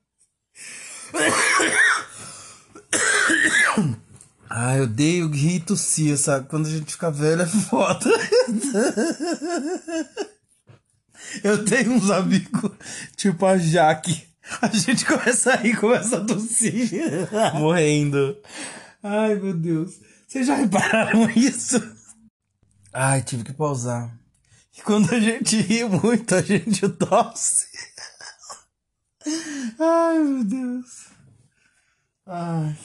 Ah, 4.50 4.78
eu 4.78 4.84
odeio 4.84 5.30
rir 5.30 5.56
e 5.56 5.60
tossir, 5.60 6.18
sabe? 6.18 6.48
Quando 6.48 6.68
a 6.68 6.70
gente 6.70 6.92
fica 6.92 7.12
velho 7.12 7.42
é 7.42 7.48
foda. 7.48 8.10
Eu 11.44 11.66
tenho 11.66 11.94
uns 11.94 12.10
amigos, 12.10 12.72
tipo 13.16 13.46
a 13.46 13.58
Jaque. 13.58 14.28
A 14.62 14.68
gente 14.68 15.06
começa 15.06 15.54
a 15.54 15.56
rir 15.56 15.76
começa 15.76 16.18
a 16.18 16.24
tossir. 16.24 16.90
Morrendo. 17.56 18.38
Ai, 19.02 19.36
meu 19.36 19.54
Deus. 19.54 20.00
Vocês 20.28 20.48
já 20.48 20.56
repararam 20.56 21.30
isso? 21.32 21.82
Ai, 22.94 23.22
tive 23.24 23.44
que 23.44 23.54
pausar. 23.54 24.16
E 24.78 24.82
quando 24.82 25.14
a 25.14 25.20
gente 25.20 25.60
ri 25.62 25.84
muito, 25.84 26.36
a 26.36 26.42
gente 26.42 26.88
tosse. 26.90 27.68
Ai, 29.80 30.20
meu 30.20 30.44
Deus. 30.44 31.08
Ai. 32.26 32.76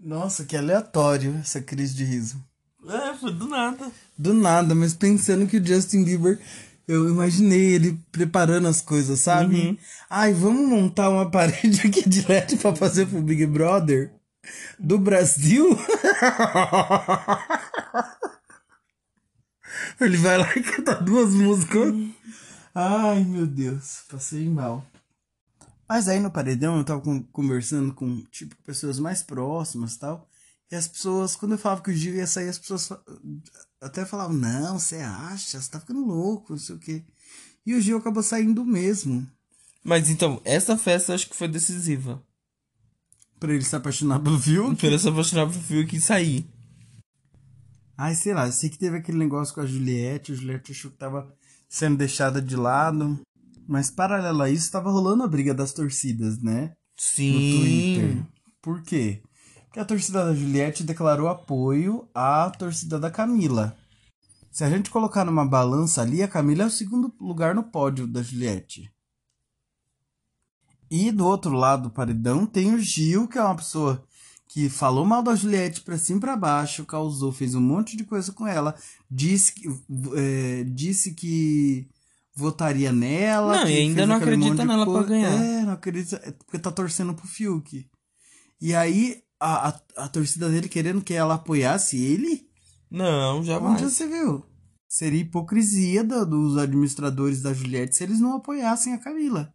Nossa, 0.00 0.44
que 0.44 0.56
aleatório 0.56 1.36
essa 1.40 1.60
crise 1.60 1.94
de 1.94 2.04
riso. 2.04 2.42
É, 2.88 3.14
foi 3.14 3.32
do 3.32 3.48
nada. 3.48 3.90
Do 4.16 4.32
nada, 4.32 4.74
mas 4.74 4.94
pensando 4.94 5.46
que 5.46 5.58
o 5.58 5.66
Justin 5.66 6.04
Bieber, 6.04 6.38
eu 6.86 7.08
imaginei 7.08 7.74
ele 7.74 7.98
preparando 8.12 8.68
as 8.68 8.80
coisas, 8.80 9.18
sabe? 9.18 9.78
Ai, 10.08 10.32
vamos 10.32 10.68
montar 10.68 11.10
uma 11.10 11.28
parede 11.30 11.86
aqui 11.86 12.08
de 12.08 12.26
LED 12.26 12.56
pra 12.56 12.74
fazer 12.74 13.06
pro 13.06 13.20
Big 13.20 13.44
Brother 13.46 14.12
do 14.78 14.96
Brasil? 14.98 15.66
ele 20.00 20.16
vai 20.16 20.38
lá 20.38 20.50
e 20.54 20.62
canta 20.62 20.94
duas 20.94 21.34
músicas. 21.34 21.92
Ai, 22.74 23.24
meu 23.24 23.46
Deus, 23.46 24.04
passei 24.08 24.48
mal. 24.48 24.86
Mas 25.88 26.08
aí 26.08 26.20
no 26.20 26.30
paredão 26.30 26.76
eu 26.78 26.84
tava 26.84 27.00
con- 27.00 27.22
conversando 27.32 27.94
com, 27.94 28.22
tipo, 28.30 28.54
pessoas 28.64 28.98
mais 28.98 29.22
próximas 29.22 29.94
e 29.94 29.98
tal. 29.98 30.28
E 30.70 30.74
as 30.76 30.86
pessoas, 30.86 31.34
quando 31.34 31.52
eu 31.52 31.58
falava 31.58 31.80
que 31.82 31.90
o 31.90 31.94
Gil 31.94 32.14
ia 32.14 32.26
sair, 32.26 32.48
as 32.50 32.58
pessoas 32.58 32.90
até 33.80 34.04
falavam, 34.04 34.36
não, 34.36 34.78
você 34.78 34.96
acha? 34.96 35.58
Você 35.60 35.70
tá 35.70 35.80
ficando 35.80 36.04
louco, 36.04 36.52
não 36.52 36.58
sei 36.58 36.74
o 36.76 36.78
quê. 36.78 37.02
E 37.64 37.74
o 37.74 37.80
Gil 37.80 37.96
acabou 37.96 38.22
saindo 38.22 38.64
mesmo. 38.66 39.26
Mas 39.82 40.10
então, 40.10 40.42
essa 40.44 40.76
festa 40.76 41.12
eu 41.12 41.14
acho 41.14 41.28
que 41.30 41.36
foi 41.36 41.48
decisiva. 41.48 42.22
Pra 43.40 43.54
ele 43.54 43.64
se 43.64 43.74
apaixonar 43.74 44.20
pelo 44.20 44.38
Fiuk. 44.38 44.76
Pra 44.76 44.88
ele 44.88 44.98
se 44.98 45.08
apaixonar 45.08 45.46
pro 45.46 45.58
Fiuk 45.60 45.96
e 45.96 46.00
sair. 46.00 46.46
Ai, 47.96 48.14
sei 48.14 48.34
lá, 48.34 48.46
eu 48.46 48.52
sei 48.52 48.68
que 48.68 48.78
teve 48.78 48.96
aquele 48.98 49.16
negócio 49.18 49.54
com 49.54 49.60
a 49.60 49.66
Juliette. 49.66 50.32
A 50.32 50.34
Juliette 50.34 50.72
achou 50.72 50.90
que 50.90 50.96
tava 50.98 51.32
sendo 51.68 51.96
deixada 51.96 52.42
de 52.42 52.56
lado. 52.56 53.18
Mas 53.68 53.90
paralelo 53.90 54.40
a 54.40 54.48
isso, 54.48 54.72
tava 54.72 54.90
rolando 54.90 55.22
a 55.22 55.28
briga 55.28 55.52
das 55.52 55.74
torcidas, 55.74 56.40
né? 56.40 56.74
no 57.30 57.38
Twitter. 57.60 58.10
Sim. 58.12 58.26
Por 58.62 58.82
quê? 58.82 59.22
Porque 59.66 59.78
a 59.78 59.84
torcida 59.84 60.24
da 60.24 60.34
Juliette 60.34 60.82
declarou 60.82 61.28
apoio 61.28 62.08
à 62.14 62.50
torcida 62.50 62.98
da 62.98 63.10
Camila. 63.10 63.76
Se 64.50 64.64
a 64.64 64.70
gente 64.70 64.88
colocar 64.88 65.26
numa 65.26 65.44
balança 65.44 66.00
ali, 66.00 66.22
a 66.22 66.28
Camila 66.28 66.62
é 66.62 66.66
o 66.66 66.70
segundo 66.70 67.12
lugar 67.20 67.54
no 67.54 67.62
pódio 67.62 68.06
da 68.06 68.22
Juliette. 68.22 68.90
E 70.90 71.12
do 71.12 71.26
outro 71.26 71.52
lado 71.52 71.84
do 71.84 71.90
paredão 71.90 72.46
tem 72.46 72.74
o 72.74 72.80
Gil, 72.80 73.28
que 73.28 73.36
é 73.36 73.42
uma 73.42 73.56
pessoa 73.56 74.02
que 74.48 74.70
falou 74.70 75.04
mal 75.04 75.22
da 75.22 75.34
Juliette 75.34 75.82
pra 75.82 75.98
cima 75.98 76.16
e 76.16 76.20
pra 76.22 76.34
baixo, 76.34 76.86
causou, 76.86 77.30
fez 77.30 77.54
um 77.54 77.60
monte 77.60 77.98
de 77.98 78.04
coisa 78.04 78.32
com 78.32 78.46
ela, 78.46 78.74
disse 79.10 79.52
que, 79.52 79.68
é, 80.16 80.64
disse 80.64 81.12
que 81.12 81.86
votaria 82.38 82.92
nela. 82.92 83.58
Não, 83.64 83.68
e 83.70 83.76
ainda 83.76 84.06
não 84.06 84.14
acredita 84.16 84.64
nela 84.64 84.84
pra 84.86 85.02
ganhar. 85.02 85.32
É, 85.32 85.62
não 85.62 85.72
acredita, 85.72 86.16
é 86.24 86.30
porque 86.30 86.58
tá 86.58 86.70
torcendo 86.70 87.12
pro 87.14 87.26
Fiuk. 87.26 87.86
E 88.60 88.74
aí, 88.74 89.18
a, 89.40 89.68
a, 89.68 89.80
a 90.04 90.08
torcida 90.08 90.48
dele 90.48 90.68
querendo 90.68 91.02
que 91.02 91.14
ela 91.14 91.34
apoiasse 91.34 91.96
ele? 91.96 92.46
Não, 92.90 93.42
jamais. 93.44 93.82
Onde 93.82 93.90
você 93.92 94.06
viu? 94.06 94.44
Seria 94.88 95.20
hipocrisia 95.20 96.02
da- 96.02 96.24
dos 96.24 96.56
administradores 96.56 97.42
da 97.42 97.52
Juliette 97.52 97.96
se 97.96 98.04
eles 98.04 98.20
não 98.20 98.36
apoiassem 98.36 98.94
a 98.94 98.98
Camila. 98.98 99.52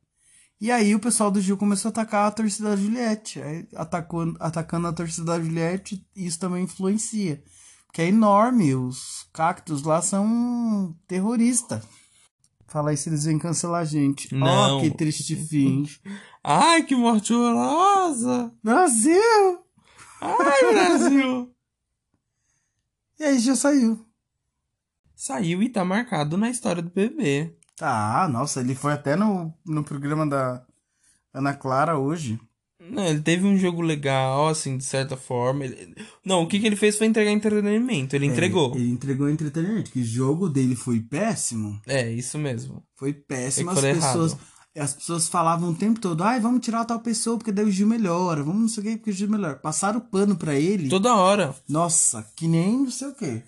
E 0.62 0.72
aí 0.72 0.94
o 0.96 1.00
pessoal 1.00 1.32
do 1.32 1.42
Gil 1.42 1.58
começou 1.58 1.90
a 1.90 1.92
atacar 1.92 2.28
a 2.28 2.32
torcida 2.32 2.70
da 2.70 2.76
Juliette. 2.76 3.42
Aí, 3.42 3.68
atacou, 3.76 4.34
atacando 4.40 4.88
a 4.88 4.94
torcida 4.94 5.26
da 5.26 5.42
Juliette, 5.42 6.06
isso 6.16 6.40
também 6.40 6.64
influencia. 6.64 7.44
Porque 7.88 8.02
é 8.04 8.08
enorme, 8.08 8.74
os 8.74 9.28
cactos 9.34 9.84
lá 9.84 10.02
são 10.02 10.96
terroristas. 11.08 11.84
Fala 12.74 12.90
aí 12.90 12.98
se 12.98 13.08
eles 13.08 13.26
vêm 13.26 13.38
cancelar 13.38 13.82
a 13.82 13.86
gente. 13.86 14.34
Não. 14.34 14.82
que 14.82 14.90
triste 14.90 15.36
fim. 15.36 15.88
Ai, 16.44 16.82
que 16.82 16.96
morte 16.96 17.32
horrorosa! 17.32 18.52
Brasil! 18.64 19.64
Ai, 20.20 20.74
Brasil! 20.74 21.54
E 23.20 23.24
aí 23.26 23.38
já 23.38 23.56
saiu. 23.56 24.04
Saiu 25.16 25.62
e 25.62 25.70
tá 25.70 25.86
marcado 25.86 26.36
na 26.36 26.50
história 26.50 26.82
do 26.82 26.90
bebê. 26.90 27.56
Tá, 27.78 28.28
nossa, 28.28 28.60
ele 28.60 28.74
foi 28.74 28.92
até 28.92 29.16
no, 29.16 29.54
no 29.64 29.84
programa 29.84 30.28
da 30.28 30.66
Ana 31.32 31.54
Clara 31.54 31.98
hoje. 31.98 32.40
Não, 32.90 33.06
ele 33.06 33.22
teve 33.22 33.46
um 33.46 33.58
jogo 33.58 33.82
legal, 33.82 34.48
assim, 34.50 34.78
de 34.78 34.84
certa 34.84 35.16
forma. 35.18 35.66
Ele- 35.66 35.96
Não, 36.26 36.44
o 36.44 36.48
que, 36.48 36.60
que 36.60 36.68
ele 36.68 36.76
fez 36.76 36.98
foi 36.98 37.08
entregar 37.08 37.32
entretenimento. 37.32 38.16
Ele 38.16 38.26
entregou. 38.26 38.74
É, 38.74 38.78
ele 38.78 38.90
entregou 38.92 39.30
entretenimento. 39.30 39.92
Que 39.92 40.02
o 40.02 40.06
jogo 40.06 40.50
dele 40.50 40.76
foi 40.76 41.00
péssimo. 41.00 41.80
É, 41.88 42.12
isso 42.12 42.38
mesmo. 42.38 42.84
Foi 42.96 43.14
péssimo. 43.14 43.70
As 43.72 43.80
pessoas, 43.80 44.32
errado. 44.34 44.48
as 44.78 44.94
pessoas 44.94 45.28
falavam 45.28 45.70
o 45.72 45.76
tempo 45.76 46.00
todo: 46.00 46.24
ai, 46.24 46.40
vamos 46.40 46.62
tirar 46.64 46.86
tal 46.86 47.00
pessoa 47.00 47.38
porque 47.38 47.52
daí 47.52 47.66
o 47.66 47.72
Gil 47.72 47.88
melhora. 47.88 48.44
Vamos 48.44 48.62
não 48.62 48.68
sei 48.68 48.82
o 48.84 48.86
que 48.88 48.98
porque 48.98 49.12
o 49.12 49.14
Gil 49.14 49.30
melhora. 49.30 49.56
Passaram 49.56 50.00
o 50.00 50.02
pano 50.02 50.36
pra 50.36 50.56
ele. 50.56 50.90
Toda 50.90 51.16
hora. 51.16 51.56
Nossa, 51.70 52.26
que 52.36 52.48
nem 52.48 52.80
não 52.80 52.92
sei 52.92 53.08
o 53.10 53.14
que. 53.16 53.42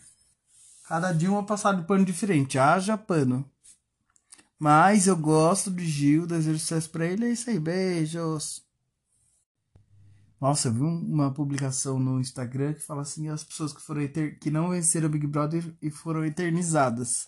Cada 0.87 1.11
dia 1.11 1.29
uma 1.31 1.43
passada 1.43 1.81
de 1.81 1.87
pano 1.87 2.05
diferente. 2.05 2.57
Haja 2.59 2.95
pano. 2.97 3.43
Mas 4.59 5.07
eu 5.07 5.17
gosto 5.17 5.69
do 5.69 5.81
Gil, 5.81 6.25
desejo 6.25 6.59
sucesso 6.59 6.89
pra 6.89 7.05
ele. 7.05 7.25
É 7.25 7.31
isso 7.31 7.49
aí. 7.49 7.59
Beijos. 7.59 8.63
Nossa, 10.39 10.67
eu 10.67 10.73
vi 10.73 10.81
um- 10.83 11.13
uma 11.13 11.33
publicação 11.33 11.97
no 11.99 12.19
Instagram 12.19 12.73
que 12.73 12.81
fala 12.81 13.01
assim: 13.01 13.29
as 13.29 13.43
pessoas 13.43 13.73
que 13.73 13.81
foram 13.81 14.01
eter- 14.01 14.37
que 14.39 14.51
não 14.51 14.69
venceram 14.69 15.07
o 15.07 15.11
Big 15.11 15.25
Brother 15.25 15.75
e 15.81 15.89
foram 15.89 16.25
eternizadas. 16.25 17.25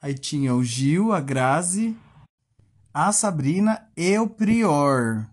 Aí 0.00 0.14
tinha 0.14 0.54
o 0.54 0.64
Gil, 0.64 1.12
a 1.12 1.20
Grazi, 1.20 1.96
a 2.92 3.12
Sabrina 3.12 3.86
e 3.96 4.18
o 4.18 4.28
Prior. 4.28 5.28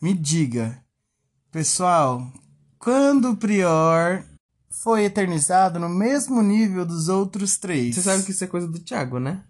Me 0.00 0.14
diga, 0.14 0.82
pessoal, 1.50 2.32
quando 2.78 3.30
o 3.30 3.36
Prior 3.36 4.24
foi 4.82 5.04
eternizado 5.04 5.78
no 5.78 5.88
mesmo 5.88 6.42
nível 6.42 6.84
dos 6.86 7.08
outros 7.08 7.58
três? 7.58 7.94
Você 7.94 8.02
sabe 8.02 8.22
que 8.24 8.30
isso 8.32 8.42
é 8.42 8.46
coisa 8.48 8.66
do 8.66 8.80
Thiago, 8.80 9.20
né? 9.20 9.44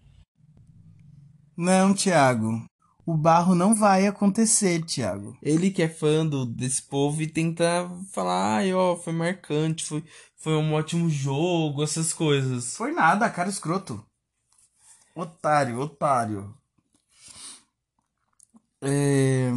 Não, 1.56 1.94
Thiago. 1.94 2.64
O 3.04 3.16
barro 3.16 3.54
não 3.54 3.74
vai 3.74 4.06
acontecer, 4.06 4.84
Thiago. 4.84 5.36
Ele 5.42 5.70
que 5.70 5.82
é 5.82 5.88
fã 5.88 6.24
do, 6.26 6.46
desse 6.46 6.82
povo 6.82 7.20
e 7.20 7.26
tenta 7.26 7.88
falar, 8.12 8.56
ai, 8.58 8.72
ó, 8.72 8.96
foi 8.96 9.12
marcante, 9.12 9.84
foi, 9.84 10.04
foi 10.36 10.54
um 10.54 10.72
ótimo 10.74 11.08
jogo, 11.10 11.82
essas 11.82 12.12
coisas. 12.12 12.76
Foi 12.76 12.92
nada, 12.92 13.28
cara 13.30 13.48
escroto. 13.48 14.04
Otário, 15.14 15.78
otário. 15.80 16.54
É... 18.80 19.50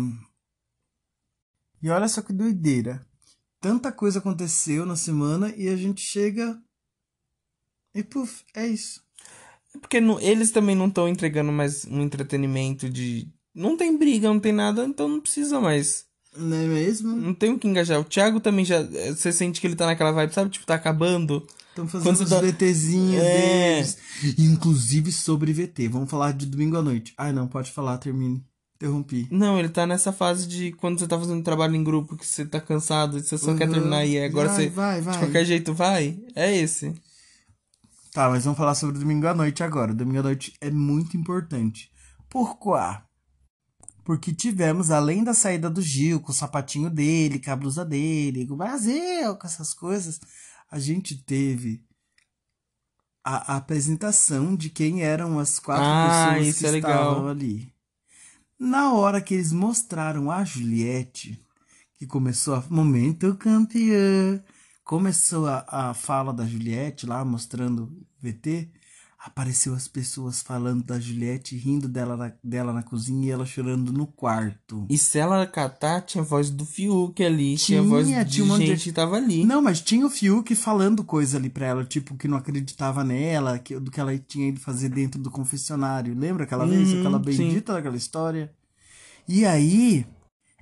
E 1.82 1.90
olha 1.90 2.08
só 2.08 2.22
que 2.22 2.34
doideira. 2.34 3.06
Tanta 3.62 3.92
coisa 3.92 4.20
aconteceu 4.20 4.86
na 4.86 4.96
semana 4.96 5.54
e 5.56 5.68
a 5.70 5.76
gente 5.76 6.02
chega. 6.02 6.60
E 7.94 8.04
puf, 8.04 8.44
é 8.56 8.68
isso. 8.68 9.04
É 9.76 9.80
porque 9.80 10.00
não- 10.02 10.20
eles 10.20 10.52
também 10.52 10.76
não 10.76 10.88
estão 10.88 11.08
entregando 11.08 11.52
mais 11.52 11.86
um 11.86 12.02
entretenimento 12.02 12.90
de. 12.90 13.32
Não 13.56 13.78
tem 13.78 13.98
briga, 13.98 14.28
não 14.28 14.40
tem 14.40 14.52
nada, 14.52 14.84
então 14.86 15.08
não 15.08 15.22
precisa 15.22 15.60
mais. 15.62 16.06
Não 16.38 16.58
é 16.58 16.66
mesmo? 16.66 17.16
Não 17.16 17.34
tem 17.34 17.54
o 17.54 17.58
que 17.60 17.68
engajar. 17.68 18.00
O 18.00 18.04
Thiago 18.04 18.40
também 18.42 18.66
já. 18.66 18.84
Você 18.84 19.32
sente 19.32 19.62
que 19.62 19.68
ele 19.68 19.76
tá 19.76 19.86
naquela 19.86 20.12
vibe, 20.12 20.34
sabe? 20.34 20.50
Tipo, 20.50 20.66
tá 20.66 20.76
acabando. 20.76 21.48
Estão 21.70 21.88
fazendo 21.88 22.22
os 22.22 22.30
tá- 22.30 22.42
VTzinhos 22.42 23.24
É. 23.24 23.76
deles. 23.78 23.98
Inclusive 24.38 25.12
sobre 25.12 25.54
VT. 25.54 25.88
Vamos 25.88 26.10
falar 26.10 26.34
de 26.34 26.46
domingo 26.46 26.76
à 26.78 26.82
noite. 26.82 27.14
Ai, 27.18 27.32
não, 27.32 27.48
pode 27.48 27.72
falar, 27.72 27.98
termine. 27.98 28.44
Interrompi. 28.76 29.26
Não, 29.32 29.58
ele 29.58 29.70
tá 29.70 29.88
nessa 29.88 30.12
fase 30.12 30.46
de 30.46 30.74
quando 30.74 31.00
você 31.00 31.08
tá 31.08 31.18
fazendo 31.18 31.42
trabalho 31.42 31.76
em 31.78 31.84
grupo, 31.84 32.18
que 32.18 32.26
você 32.28 32.46
tá 32.46 32.60
cansado, 32.60 33.22
você 33.22 33.38
só 33.38 33.56
quer 33.56 33.68
Uhum. 33.70 33.74
terminar 33.74 34.06
e 34.06 34.20
agora 34.22 34.50
vai, 34.50 34.56
você. 34.58 34.70
Vai, 34.70 35.02
vai. 35.02 35.14
De 35.14 35.20
qualquer 35.20 35.46
jeito 35.46 35.74
vai. 35.74 36.20
É 36.36 36.54
esse. 36.54 36.94
Tá, 38.12 38.30
mas 38.30 38.44
vamos 38.44 38.58
falar 38.58 38.76
sobre 38.76 39.00
domingo 39.00 39.26
à 39.28 39.34
noite 39.34 39.64
agora. 39.64 39.94
Domingo 39.94 40.20
à 40.20 40.24
noite 40.24 40.54
é 40.60 40.70
muito 40.70 41.16
importante. 41.16 41.90
Por 42.30 42.58
quê? 42.60 43.00
Porque 44.06 44.32
tivemos, 44.34 44.92
além 44.92 45.24
da 45.24 45.34
saída 45.34 45.70
do 45.70 45.82
Gil, 45.82 46.22
com 46.22 46.32
o 46.32 46.36
sapatinho 46.36 46.90
dele, 46.92 47.40
com 47.40 47.52
a 47.52 47.56
blusa 47.56 47.84
dele, 47.84 48.46
com 48.48 48.54
o 48.54 48.58
Brasil, 48.58 49.36
com 49.36 49.48
essas 49.48 49.74
coisas, 49.74 50.22
a 50.72 50.80
gente 50.80 51.18
teve 51.24 51.84
a, 53.24 53.54
a 53.54 53.58
apresentação 53.58 54.56
de 54.56 54.70
quem 54.70 55.02
eram 55.02 55.40
as 55.40 55.58
quatro 55.58 55.84
Ah, 55.84 56.36
pessoas 56.38 56.58
que 56.60 56.66
é 56.68 56.72
legal. 56.72 57.10
estavam 57.10 57.28
ali. 57.28 57.74
Na 58.60 58.94
hora 58.94 59.20
que 59.20 59.34
eles 59.34 59.52
mostraram 59.52 60.30
a 60.32 60.46
Juliette, 60.46 61.44
que 61.98 62.06
começou 62.06 62.54
a. 62.56 62.64
Momento 62.70 63.36
campeã. 63.36 64.42
Começou 64.84 65.48
a, 65.48 65.66
a 65.68 65.94
fala 65.96 66.32
da 66.32 66.46
Juliette 66.46 67.08
lá, 67.08 67.26
mostrando 67.26 67.86
o 67.86 68.06
VT. 68.22 68.70
Apareceu 69.28 69.74
as 69.74 69.88
pessoas 69.88 70.44
falando 70.44 70.84
da 70.84 71.00
Juliette, 71.00 71.58
rindo 71.58 71.88
dela 71.90 72.16
na, 72.16 72.32
dela 72.44 72.72
na 72.72 72.84
cozinha 72.84 73.26
e 73.28 73.32
ela 73.32 73.44
chorando 73.44 73.92
no 73.92 74.06
quarto. 74.06 74.86
E 74.88 75.00
se 75.00 75.18
ela 75.18 75.48
catar, 75.48 76.02
tinha 76.02 76.24
voz 76.24 76.52
do 76.52 76.64
Fiuk 76.64 77.24
ali, 77.24 77.58
tinha, 77.58 77.80
Tinha, 77.80 77.90
voz 77.90 78.06
de 78.08 78.14
tinha 78.26 78.58
de- 78.60 78.68
gente 78.68 78.84
que 78.84 78.92
tava 78.92 79.16
ali. 79.16 79.44
Não, 79.44 79.64
mas 79.64 79.82
tinha 79.82 80.06
o 80.06 80.12
Fiuk 80.12 80.54
falando 80.54 81.04
coisa 81.04 81.40
ali 81.40 81.50
pra 81.50 81.66
ela, 81.66 81.84
tipo, 81.84 82.16
que 82.16 82.28
não 82.28 82.38
acreditava 82.38 83.04
nela, 83.04 83.58
que, 83.58 83.80
do 83.80 83.90
que 83.90 84.00
ela 84.00 84.16
tinha 84.16 84.50
ido 84.50 84.60
fazer 84.60 84.90
dentro 84.90 85.20
do 85.20 85.32
confessionário. 85.32 86.14
Lembra 86.16 86.44
aquela 86.44 86.68
vez? 86.68 86.94
Uhum, 86.94 87.00
Aquela 87.00 87.18
sim. 87.18 87.24
bendita 87.26 87.74
daquela 87.74 87.98
história? 87.98 88.54
E 89.28 89.44
aí, 89.44 90.06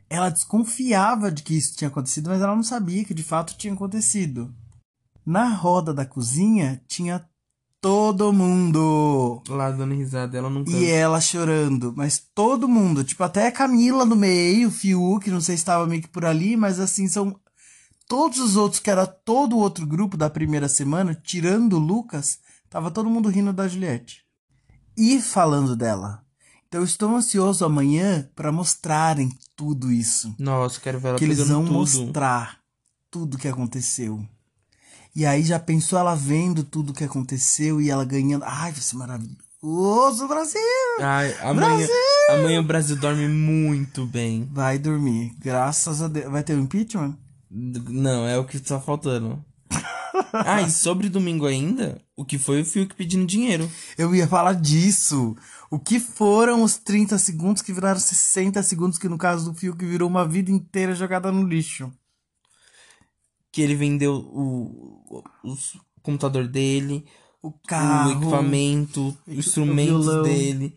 ela 0.10 0.30
desconfiava 0.30 1.30
de 1.30 1.43
que 1.43 1.54
isso 1.54 1.76
tinha 1.76 1.89
acontecido, 1.89 2.30
mas 2.30 2.41
ela 2.41 2.56
não 2.56 2.63
sabia 2.63 3.04
que 3.04 3.13
de 3.13 3.23
fato 3.23 3.58
tinha 3.58 3.73
acontecido. 3.73 4.56
Na 5.26 5.49
roda 5.49 5.93
da 5.93 6.06
cozinha 6.06 6.82
tinha 6.88 7.26
todo 7.84 8.32
mundo. 8.32 9.43
Lá 9.50 9.69
dando 9.69 9.93
risada, 9.93 10.38
ela 10.38 10.50
não 10.50 10.63
E 10.65 10.86
ela 10.86 11.19
chorando, 11.19 11.93
mas 11.98 12.17
todo 12.34 12.65
mundo, 12.65 13.04
tipo, 13.04 13.22
até 13.26 13.48
a 13.48 13.52
Camila 13.52 14.06
no 14.06 14.15
meio, 14.15 14.69
o 14.69 14.72
Fiuk, 14.72 15.30
não 15.30 15.41
sei 15.41 15.58
se 15.58 15.63
estava 15.63 15.86
meio 15.86 16.02
que 16.02 16.08
por 16.08 16.24
ali, 16.24 16.56
mas 16.56 16.80
assim, 16.80 17.10
são 17.10 17.38
todos 18.08 18.39
os 18.39 18.56
outros, 18.56 18.80
que 18.80 18.89
era 18.89 19.06
todo 19.06 19.58
o 19.58 19.60
outro 19.60 19.86
grupo 19.86 20.15
da 20.15 20.30
primeira 20.30 20.69
semana, 20.69 21.13
tirando 21.13 21.74
o 21.74 21.80
Lucas, 21.80 22.39
tava 22.69 22.89
todo 22.89 23.10
mundo 23.10 23.28
rindo 23.28 23.52
da 23.52 23.67
Juliette. 23.67 24.24
E 24.96 25.19
falando 25.19 25.76
dela. 25.76 26.24
Então 26.69 26.80
eu 26.80 26.86
estou 26.86 27.13
ansioso 27.13 27.65
amanhã 27.65 28.30
para 28.34 28.50
mostrarem 28.50 29.30
tudo 29.58 29.91
isso. 29.91 30.34
Nossa, 30.39 30.80
quero 30.80 31.00
ver 31.00 31.10
ela 31.10 31.17
que 31.17 31.26
eles 31.26 31.46
vão 31.46 31.65
tudo. 31.65 31.74
mostrar 31.74 32.60
tudo 33.12 33.38
que 33.38 33.48
aconteceu. 33.50 34.26
E 35.15 35.26
aí 35.26 35.43
já 35.43 35.60
pensou 35.60 35.99
ela 35.99 36.15
vendo 36.15 36.63
tudo 36.63 36.93
que 36.93 37.04
aconteceu 37.04 37.80
e 37.80 37.89
ela 37.89 38.04
ganhando. 38.04 38.43
Ai, 38.45 38.71
vai 38.71 38.82
ser 38.82 38.95
maravilhoso, 38.95 40.28
Brasil! 40.28 40.60
Ai, 40.99 41.36
amanhã, 41.41 41.88
amanhã 42.30 42.60
o 42.60 42.63
Brasil 42.63 42.95
dorme 42.95 43.28
muito 43.28 44.06
bem. 44.08 44.49
Vai 44.52 44.80
dormir, 44.80 45.34
graças 45.39 46.02
a 46.02 46.08
Deus. 46.08 46.32
Vai 46.32 46.43
ter 46.43 46.56
o 46.56 46.60
impeachment? 46.60 47.15
D- 47.49 47.80
Não, 47.89 48.28
é 48.28 48.38
o 48.39 48.45
que 48.45 48.60
tá 48.60 48.80
faltando. 48.80 49.43
ah, 50.34 50.62
e 50.63 50.71
sobre 50.71 51.10
domingo 51.10 51.45
ainda, 51.45 52.02
o 52.17 52.26
que 52.26 52.38
foi 52.39 52.62
o 52.62 52.65
Fiuk 52.65 52.95
pedindo 52.95 53.26
dinheiro. 53.26 53.69
Eu 53.97 54.15
ia 54.15 54.28
falar 54.28 54.54
disso. 54.54 55.36
O 55.69 55.80
que 55.80 55.99
foram 55.99 56.62
os 56.63 56.78
30 56.78 57.17
segundos 57.17 57.62
que 57.62 57.73
viraram 57.73 57.99
60 57.99 58.62
segundos, 58.63 58.97
que 58.99 59.10
no 59.10 59.17
caso 59.17 59.52
do 59.52 59.58
Fiuk 59.58 59.84
virou 59.86 60.08
uma 60.10 60.28
vida 60.28 60.52
inteira 60.52 60.93
jogada 60.95 61.32
no 61.32 61.43
lixo. 61.47 61.91
Que 63.54 63.62
ele 63.62 63.76
vendeu 63.76 64.16
o, 64.16 65.24
o, 65.44 65.52
o 65.54 65.58
computador 66.02 66.48
dele, 66.48 67.06
O 67.42 67.52
carro. 67.52 68.10
o 68.10 68.12
equipamento, 68.22 69.18
os 69.28 69.38
instrumentos 69.38 70.06
violão. 70.06 70.24
dele. 70.24 70.76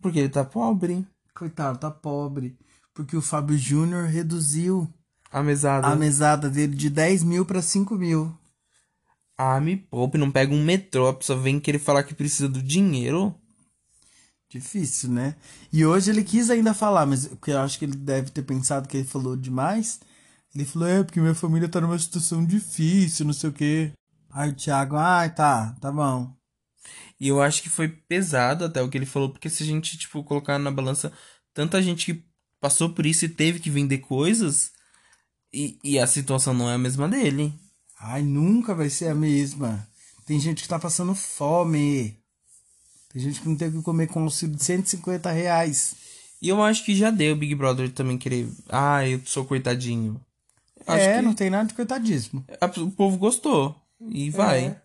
Porque 0.00 0.18
ele 0.18 0.28
tá 0.30 0.44
pobre. 0.44 1.06
Coitado, 1.34 1.78
tá 1.78 1.90
pobre. 1.90 2.56
Porque 2.94 3.16
o 3.16 3.22
Fábio 3.22 3.56
Júnior 3.56 4.06
reduziu 4.06 4.88
A 5.30 5.42
mesada. 5.42 5.86
a 5.86 5.94
mesada 5.94 6.50
dele 6.50 6.74
de 6.74 6.90
10 6.90 7.22
mil 7.24 7.44
pra 7.44 7.62
5 7.62 7.94
mil. 7.96 8.36
Ah, 9.36 9.60
me 9.60 9.76
poupe, 9.76 10.18
não 10.18 10.30
pega 10.30 10.54
um 10.54 10.62
metrô, 10.64 11.08
a 11.08 11.14
pessoa 11.14 11.38
vem 11.38 11.58
querer 11.60 11.78
falar 11.78 12.04
que 12.04 12.14
precisa 12.14 12.48
do 12.48 12.62
dinheiro. 12.62 13.34
Difícil, 14.48 15.10
né? 15.10 15.34
E 15.72 15.84
hoje 15.86 16.10
ele 16.10 16.22
quis 16.22 16.50
ainda 16.50 16.74
falar, 16.74 17.06
mas 17.06 17.30
eu 17.46 17.58
acho 17.60 17.78
que 17.78 17.86
ele 17.86 17.96
deve 17.96 18.30
ter 18.30 18.42
pensado 18.42 18.86
que 18.86 18.98
ele 18.98 19.06
falou 19.06 19.34
demais. 19.36 19.98
Ele 20.54 20.64
falou, 20.64 20.88
é, 20.88 21.02
porque 21.02 21.20
minha 21.20 21.34
família 21.34 21.68
tá 21.68 21.80
numa 21.80 21.98
situação 21.98 22.44
difícil, 22.44 23.24
não 23.24 23.32
sei 23.32 23.50
o 23.50 23.52
quê. 23.52 23.92
Aí 24.30 24.50
o 24.50 24.54
Thiago, 24.54 24.96
ai, 24.96 25.34
tá, 25.34 25.74
tá 25.80 25.90
bom. 25.90 26.34
E 27.18 27.28
eu 27.28 27.40
acho 27.40 27.62
que 27.62 27.70
foi 27.70 27.88
pesado 27.88 28.64
até 28.64 28.82
o 28.82 28.88
que 28.88 28.98
ele 28.98 29.06
falou, 29.06 29.30
porque 29.30 29.48
se 29.48 29.62
a 29.62 29.66
gente, 29.66 29.96
tipo, 29.96 30.22
colocar 30.24 30.58
na 30.58 30.70
balança 30.70 31.12
tanta 31.54 31.82
gente 31.82 32.04
que 32.04 32.24
passou 32.60 32.90
por 32.90 33.06
isso 33.06 33.24
e 33.24 33.28
teve 33.28 33.60
que 33.60 33.70
vender 33.70 33.98
coisas, 33.98 34.72
e, 35.52 35.78
e 35.84 35.98
a 35.98 36.06
situação 36.06 36.54
não 36.54 36.70
é 36.70 36.74
a 36.74 36.78
mesma 36.78 37.08
dele. 37.08 37.52
Ai, 37.98 38.22
nunca 38.22 38.74
vai 38.74 38.90
ser 38.90 39.08
a 39.08 39.14
mesma. 39.14 39.86
Tem 40.26 40.40
gente 40.40 40.62
que 40.62 40.68
tá 40.68 40.78
passando 40.78 41.14
fome. 41.14 42.16
Tem 43.12 43.22
gente 43.22 43.40
que 43.40 43.48
não 43.48 43.56
teve 43.56 43.78
que 43.78 43.84
comer 43.84 44.08
com 44.08 44.22
auxílio 44.22 44.56
de 44.56 44.64
150 44.64 45.30
reais. 45.30 45.94
E 46.40 46.48
eu 46.48 46.62
acho 46.62 46.84
que 46.84 46.96
já 46.96 47.10
deu 47.10 47.34
o 47.34 47.36
Big 47.36 47.54
Brother 47.54 47.90
também 47.92 48.18
querer. 48.18 48.48
Ah, 48.68 49.06
eu 49.06 49.20
sou 49.24 49.44
coitadinho. 49.44 50.20
Acho 50.86 51.04
é, 51.04 51.16
que 51.16 51.22
não 51.22 51.34
tem 51.34 51.50
nada 51.50 51.68
de 51.68 51.74
coitadismo. 51.74 52.44
a- 52.60 52.80
o 52.80 52.90
povo 52.90 53.16
gostou. 53.18 53.74
E 54.00 54.30
vai. 54.30 54.64
É. 54.66 54.82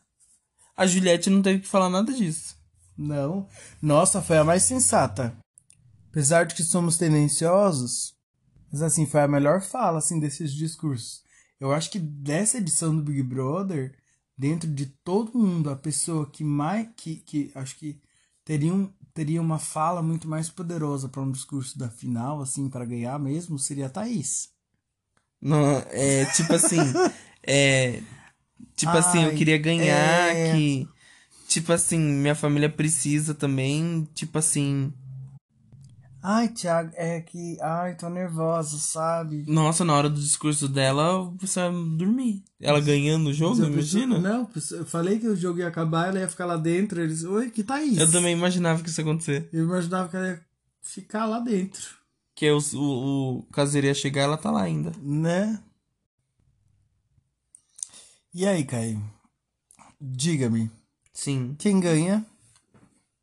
A 0.76 0.86
Juliette 0.86 1.30
não 1.30 1.42
teve 1.42 1.62
que 1.62 1.68
falar 1.68 1.90
nada 1.90 2.14
disso. 2.14 2.56
Não. 2.98 3.48
Nossa, 3.82 4.22
foi 4.22 4.38
a 4.38 4.44
mais 4.44 4.64
sensata. 4.64 5.36
Apesar 6.10 6.46
de 6.46 6.56
que 6.56 6.64
somos 6.64 6.98
tendenciosos, 6.98 8.14
mas 8.72 8.82
assim, 8.82 9.06
foi 9.06 9.22
a 9.22 9.28
melhor 9.28 9.62
fala 9.62 10.00
assim 10.00 10.20
desses 10.20 10.54
discursos. 10.54 11.22
Eu 11.60 11.72
acho 11.72 11.90
que 11.90 12.00
dessa 12.00 12.58
edição 12.58 12.96
do 12.96 13.02
Big 13.04 13.24
Brother, 13.24 13.96
dentro 14.38 14.70
de 14.70 14.86
todo 14.86 15.38
mundo, 15.38 15.70
a 15.70 15.76
pessoa 15.76 16.30
que 16.30 16.44
mais 16.44 16.88
que, 16.96 17.18
que 17.18 17.52
acho 17.56 17.76
que 17.78 18.00
teria, 18.46 18.74
um, 18.74 18.92
teria 19.14 19.42
uma 19.42 19.58
fala 19.60 20.02
muito 20.02 20.28
mais 20.28 20.50
poderosa 20.50 21.10
para 21.10 21.22
um 21.22 21.32
discurso 21.32 21.78
da 21.78 21.90
final, 21.90 22.42
assim, 22.42 22.70
para 22.70 22.86
ganhar 22.86 23.18
mesmo, 23.20 23.58
seria 23.58 23.88
a 23.88 23.90
Thaís. 23.90 24.50
Não, 25.42 25.84
é 25.90 26.26
tipo 26.26 26.54
assim. 26.54 26.80
é. 27.46 28.02
Tipo 28.76 28.92
assim, 28.92 29.24
eu 29.24 29.30
Ai, 29.30 29.36
queria 29.36 29.58
ganhar 29.58 30.36
é. 30.36 30.54
que. 30.54 30.88
Tipo 31.48 31.74
assim, 31.74 32.00
minha 32.00 32.36
família 32.36 32.70
precisa 32.70 33.34
também. 33.34 34.08
Tipo 34.14 34.38
assim. 34.38 34.94
Ai, 36.22 36.50
Thiago, 36.50 36.92
é 36.96 37.22
que. 37.22 37.58
Ai, 37.62 37.96
tô 37.96 38.10
nervosa, 38.10 38.78
sabe? 38.78 39.46
Nossa, 39.48 39.86
na 39.86 39.96
hora 39.96 40.10
do 40.10 40.20
discurso 40.20 40.68
dela, 40.68 41.32
você 41.40 41.60
vai 41.60 41.72
dormir. 41.96 42.44
Ela 42.60 42.82
ganhando 42.82 43.30
o 43.30 43.34
jogo, 43.34 43.64
imagina? 43.64 44.20
Não, 44.20 44.50
eu 44.72 44.86
falei 44.86 45.20
que 45.20 45.28
o 45.28 45.36
jogo 45.36 45.60
ia 45.60 45.68
acabar, 45.68 46.10
ela 46.10 46.20
ia 46.20 46.28
ficar 46.28 46.46
lá 46.46 46.58
dentro. 46.58 47.02
Eles, 47.02 47.24
oi, 47.24 47.50
que 47.50 47.64
Thaís? 47.64 47.98
Eu 47.98 48.12
também 48.12 48.34
imaginava 48.34 48.84
que 48.84 48.90
isso 48.90 49.00
ia 49.00 49.06
acontecer. 49.06 49.48
Eu 49.54 49.64
imaginava 49.64 50.10
que 50.10 50.18
ela 50.18 50.28
ia 50.28 50.42
ficar 50.82 51.26
lá 51.26 51.40
dentro, 51.40 51.97
Que 52.38 52.46
é 52.46 52.54
o, 52.54 52.60
o, 52.76 53.40
o 53.40 53.44
caseiro 53.52 53.88
ia 53.88 53.96
chegar 53.96 54.22
ela 54.22 54.38
tá 54.38 54.52
lá 54.52 54.62
ainda. 54.62 54.92
né? 55.02 55.60
E 58.32 58.46
aí, 58.46 58.64
Caio? 58.64 59.02
Diga-me, 60.00 60.70
Sim, 61.12 61.56
quem 61.58 61.80
ganha? 61.80 62.24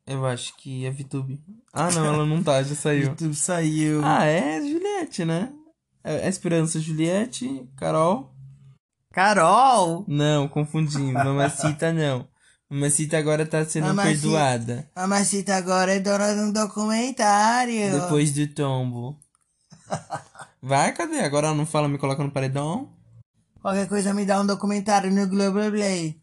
eu 0.05 0.25
acho 0.25 0.53
que 0.57 0.85
é 0.85 0.91
VTube. 0.91 1.41
Ah, 1.71 1.89
não, 1.91 2.05
ela 2.05 2.25
não 2.25 2.43
tá, 2.43 2.61
já 2.61 2.75
saiu. 2.75 3.07
YouTube 3.15 3.33
saiu. 3.35 4.01
Ah, 4.03 4.25
é 4.25 4.59
Juliette, 4.59 5.23
né? 5.23 5.53
É 6.03 6.25
é 6.25 6.27
Esperança 6.27 6.77
Juliette, 6.81 7.65
Carol. 7.77 8.35
Carol! 9.13 10.03
Não, 10.09 10.49
confundi. 10.49 10.99
Mamacita 11.13 11.93
não. 11.93 12.27
A 12.69 12.73
Mamacita 12.73 13.17
agora 13.17 13.45
tá 13.45 13.63
sendo 13.63 13.95
perdoada. 13.95 14.89
A 14.95 15.05
Macita 15.05 15.55
agora 15.55 15.93
é 15.93 15.99
dona 15.99 16.33
de 16.33 16.41
um 16.41 16.51
documentário. 16.51 18.01
Depois 18.01 18.33
do 18.33 18.47
tombo. 18.47 19.19
Vai, 20.61 20.91
cadê? 20.93 21.19
Agora 21.19 21.47
ela 21.47 21.55
não 21.55 21.65
fala, 21.65 21.87
me 21.87 21.99
coloca 21.99 22.23
no 22.23 22.31
paredão. 22.31 22.89
Qualquer 23.61 23.87
coisa 23.87 24.13
me 24.13 24.25
dá 24.25 24.41
um 24.41 24.45
documentário 24.45 25.11
no 25.11 25.27
Globoplay. 25.27 26.19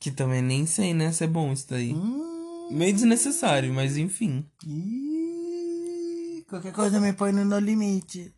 Que 0.00 0.10
também 0.10 0.40
nem 0.42 0.66
sei, 0.66 0.94
né? 0.94 1.12
Se 1.12 1.24
é 1.24 1.26
bom 1.26 1.52
isso 1.52 1.66
daí. 1.68 1.92
Hum. 1.92 2.68
Meio 2.70 2.94
desnecessário, 2.94 3.72
mas 3.74 3.98
enfim. 3.98 4.46
Ih, 4.66 6.44
qualquer 6.48 6.72
coisa 6.72 6.98
me 6.98 7.12
põe 7.12 7.30
no 7.30 7.44
No 7.44 7.58
Limite. 7.58 8.34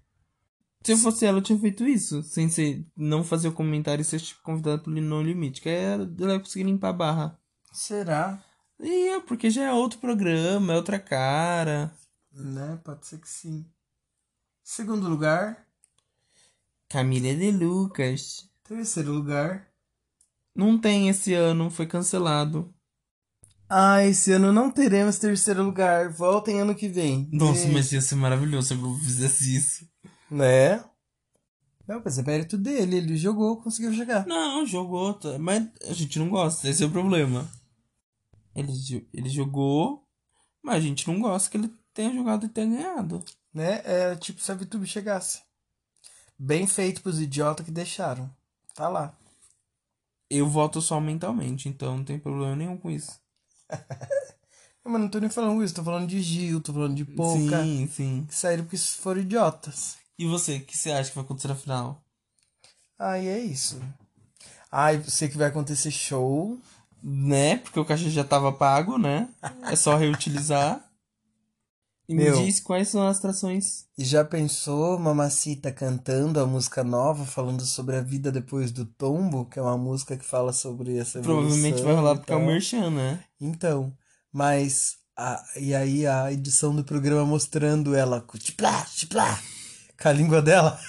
Se 0.87 0.93
eu 0.93 0.99
fosse 0.99 1.27
ela, 1.27 1.39
eu 1.39 1.43
tinha 1.43 1.59
feito 1.59 1.85
isso. 1.85 2.23
Sem 2.23 2.49
ser, 2.49 2.87
não 2.97 3.25
fazer 3.25 3.49
o 3.49 3.53
comentário 3.53 4.03
e 4.03 4.05
ser 4.05 4.21
tipo, 4.21 4.41
convidada 4.43 4.79
pelo 4.79 5.01
No 5.01 5.21
Limite. 5.21 5.61
Que 5.61 5.69
aí 5.69 5.77
ela 5.85 6.35
ia 6.35 6.39
conseguir 6.39 6.63
limpar 6.63 6.91
a 6.91 6.93
barra. 6.93 7.41
Será? 7.73 8.41
E 8.79 9.09
é, 9.09 9.21
porque 9.21 9.51
já 9.51 9.65
é 9.65 9.73
outro 9.73 9.99
programa, 9.99 10.73
é 10.73 10.77
outra 10.77 11.01
cara. 11.01 11.93
Né? 12.33 12.79
Pode 12.85 13.05
ser 13.05 13.19
que 13.19 13.29
sim. 13.29 13.67
Segundo 14.63 15.09
lugar. 15.09 15.67
Camila 16.89 17.35
de 17.35 17.51
Lucas. 17.51 18.49
Terceiro 18.63 19.11
lugar. 19.11 19.67
Não 20.55 20.79
tem 20.79 21.09
esse 21.09 21.35
ano, 21.35 21.69
foi 21.69 21.87
cancelado. 21.87 22.73
Ah, 23.69 24.05
esse 24.05 24.31
ano 24.31 24.53
não 24.53 24.71
teremos 24.71 25.19
terceiro 25.19 25.65
lugar. 25.65 26.11
Voltem 26.11 26.61
ano 26.61 26.77
que 26.77 26.89
vem. 26.89 27.29
Nossa, 27.33 27.63
Beijo. 27.63 27.73
mas 27.73 27.91
ia 27.91 28.01
ser 28.01 28.15
maravilhoso 28.15 28.69
se 28.69 28.75
Globo 28.77 28.99
fizesse 29.01 29.57
isso. 29.57 29.96
Né? 30.31 30.85
Não, 31.87 32.03
mas 32.05 32.19
é 32.19 32.23
mérito 32.23 32.59
dele. 32.59 32.97
Ele 32.97 33.17
jogou, 33.17 33.63
conseguiu 33.63 33.93
chegar. 33.93 34.27
Não, 34.27 34.67
jogou, 34.67 35.15
tá, 35.15 35.39
mas 35.39 35.69
a 35.89 35.93
gente 35.93 36.19
não 36.19 36.29
gosta, 36.29 36.69
esse 36.69 36.83
é 36.83 36.87
o 36.87 36.91
problema. 36.91 37.49
Ele, 38.55 39.09
ele 39.13 39.29
jogou, 39.29 40.05
mas 40.63 40.77
a 40.77 40.81
gente 40.81 41.07
não 41.07 41.21
gosta 41.21 41.51
que 41.51 41.57
ele 41.57 41.73
tenha 41.95 42.13
jogado 42.13 42.47
e 42.47 42.49
tenha 42.49 42.67
ganhado. 42.67 43.25
Né? 43.53 43.83
É 43.85 44.17
tipo 44.17 44.41
se 44.41 44.51
a 44.51 44.55
VTube 44.55 44.87
chegasse. 44.87 45.43
Bem 46.39 46.67
feito 46.67 47.03
pros 47.03 47.21
idiotas 47.21 47.65
que 47.65 47.71
deixaram. 47.71 48.31
Tá 48.75 48.89
lá. 48.89 49.17
Eu 50.29 50.49
voto 50.49 50.81
só 50.81 51.01
mentalmente, 51.01 51.69
então 51.69 51.99
não 51.99 52.05
tem 52.05 52.19
problema 52.19 52.57
nenhum 52.57 52.77
com 52.77 52.91
isso. 52.91 53.19
Não, 54.85 54.91
Mas 54.93 55.01
não 55.01 55.09
tô 55.09 55.21
nem 55.21 55.31
falando 55.31 55.63
isso, 55.63 55.75
tô 55.75 55.85
falando 55.85 56.09
de 56.09 56.21
Gil, 56.21 56.61
tô 56.61 56.73
falando 56.73 56.95
de 56.95 57.05
Pouca. 57.05 57.63
Sim, 57.63 57.87
sim. 57.87 58.27
Que 58.27 58.35
saíram 58.35 58.65
porque 58.65 58.77
foram 58.77 59.21
idiotas. 59.21 59.97
E 60.19 60.27
você, 60.27 60.57
o 60.57 60.65
que 60.65 60.77
você 60.77 60.91
acha 60.91 61.11
que 61.11 61.17
vai 61.17 61.25
acontecer 61.25 61.49
na 61.49 61.55
final? 61.55 62.03
Aí 62.99 63.29
é 63.29 63.39
isso. 63.39 63.81
Ai, 64.71 65.03
sei 65.07 65.29
que 65.29 65.37
vai 65.37 65.49
acontecer 65.49 65.91
show. 65.91 66.59
Né? 67.03 67.59
Porque 67.59 67.79
o 67.79 67.85
caixa 67.85 68.11
já 68.11 68.25
tava 68.25 68.53
pago, 68.53 68.99
né? 68.99 69.29
É 69.71 69.77
só 69.77 69.97
reutilizar. 69.97 70.83
E 72.09 72.15
Meu. 72.15 72.37
me 72.39 72.47
diz 72.47 72.61
quais 72.61 72.89
são 72.89 73.07
as 73.07 73.19
atrações. 73.19 73.85
Já 73.99 74.25
pensou 74.25 74.99
Mamacita 74.99 75.73
cantando 75.73 76.39
a 76.39 76.47
música 76.47 76.85
nova, 76.85 77.25
falando 77.25 77.65
sobre 77.67 77.97
a 77.97 78.01
vida 78.01 78.31
depois 78.31 78.71
do 78.71 78.85
tombo, 78.85 79.45
que 79.45 79.59
é 79.59 79.63
uma 79.63 79.77
música 79.77 80.17
que 80.17 80.25
fala 80.25 80.53
sobre 80.53 80.97
essa 80.99 81.21
Provavelmente 81.21 81.83
vai 81.83 81.95
rolar 81.95 82.17
porque 82.17 82.33
é 82.33 82.37
o. 82.37 82.47
Merchan, 82.47 82.91
né? 82.91 83.25
Então, 83.41 83.93
mas 84.33 84.97
a, 85.17 85.43
e 85.57 85.75
aí 85.75 86.07
a 86.07 86.33
edição 86.33 86.75
do 86.75 86.85
programa 86.85 87.25
mostrando 87.25 87.95
ela 87.95 88.25
tiplá, 88.39 88.85
tiplá, 88.85 89.41
com 90.01 90.09
a 90.09 90.13
língua 90.13 90.43
dela. 90.43 90.81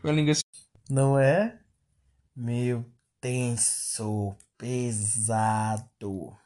Com 0.00 0.08
a 0.08 0.12
língua 0.12 0.34
Não 0.88 1.18
é? 1.18 1.58
Meu, 2.34 2.84
tenso, 3.20 4.34
pesado. 4.56 6.36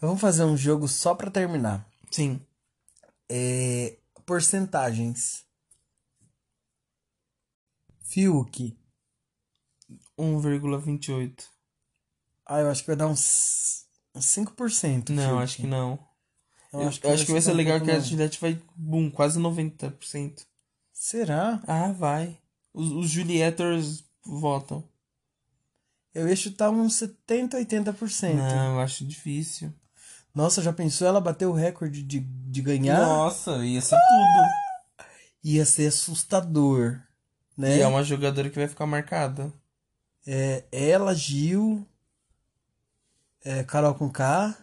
Vamos 0.00 0.20
fazer 0.20 0.44
um 0.44 0.56
jogo 0.56 0.88
só 0.88 1.14
pra 1.14 1.30
terminar. 1.30 1.86
Sim. 2.10 2.40
É, 3.28 3.98
porcentagens. 4.24 5.44
Fiuk. 8.02 8.76
1,28. 10.18 11.44
Ah, 12.46 12.60
eu 12.60 12.70
acho 12.70 12.80
que 12.82 12.88
vai 12.88 12.96
dar 12.96 13.06
uns, 13.06 13.86
uns 14.14 14.26
5%. 14.26 15.10
Não, 15.10 15.28
Fiuk. 15.30 15.42
acho 15.42 15.56
que 15.58 15.66
não. 15.66 15.98
Eu 16.72 16.82
Eu 16.82 16.88
acho 16.88 17.00
que, 17.00 17.32
vai 17.32 17.40
ser 17.40 17.52
legal 17.52 17.80
que 17.80 17.90
a. 17.90 17.98
Juliette 18.00 18.40
vai, 18.40 18.60
boom, 18.74 19.10
quase 19.10 19.38
90%. 19.38 20.46
Será? 21.00 21.62
Ah, 21.66 21.92
vai. 21.92 22.36
Os, 22.74 22.90
os 22.90 23.08
Julieters 23.08 24.04
votam. 24.22 24.84
Eu 26.12 26.28
ia 26.28 26.36
chutar 26.36 26.68
uns 26.68 26.96
70, 26.96 27.56
80%. 27.56 28.34
Não, 28.34 28.74
eu 28.74 28.80
acho 28.80 29.06
difícil. 29.06 29.72
Nossa, 30.34 30.60
já 30.60 30.74
pensou 30.74 31.08
ela 31.08 31.18
bater 31.18 31.46
o 31.46 31.54
recorde 31.54 32.02
de, 32.02 32.20
de 32.20 32.60
ganhar? 32.60 33.00
Nossa, 33.00 33.64
ia 33.64 33.80
ser 33.80 33.96
tudo. 33.96 35.06
Ia 35.42 35.64
ser 35.64 35.86
assustador, 35.86 37.00
né? 37.56 37.78
E 37.78 37.80
é 37.80 37.86
uma 37.86 38.04
jogadora 38.04 38.50
que 38.50 38.58
vai 38.58 38.68
ficar 38.68 38.84
marcada. 38.84 39.50
É, 40.26 40.64
ela, 40.70 41.14
Gil, 41.14 41.82
é, 43.42 43.64
Carol 43.64 43.94
com 43.94 44.10
K. 44.10 44.54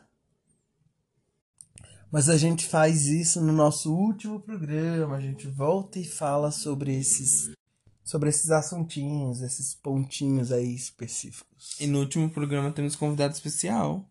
Mas 2.12 2.30
a 2.30 2.38
gente 2.38 2.66
faz 2.66 3.06
isso 3.08 3.42
no 3.42 3.52
nosso 3.52 3.94
último 3.94 4.40
programa. 4.40 5.18
A 5.18 5.22
gente 5.22 5.48
volta 5.48 6.00
e 6.00 6.06
fala 6.06 6.52
sobre 6.52 6.96
esses, 6.98 7.52
sobre 8.04 8.30
esses 8.30 8.50
assuntinhos, 8.50 9.42
esses 9.42 9.76
pontinhos 9.76 10.52
aí 10.52 10.74
específicos. 10.74 11.76
E 11.80 11.86
no 11.88 12.00
último 12.00 12.30
programa 12.30 12.72
temos 12.72 12.96
convidado 12.96 13.34
especial. 13.34 14.08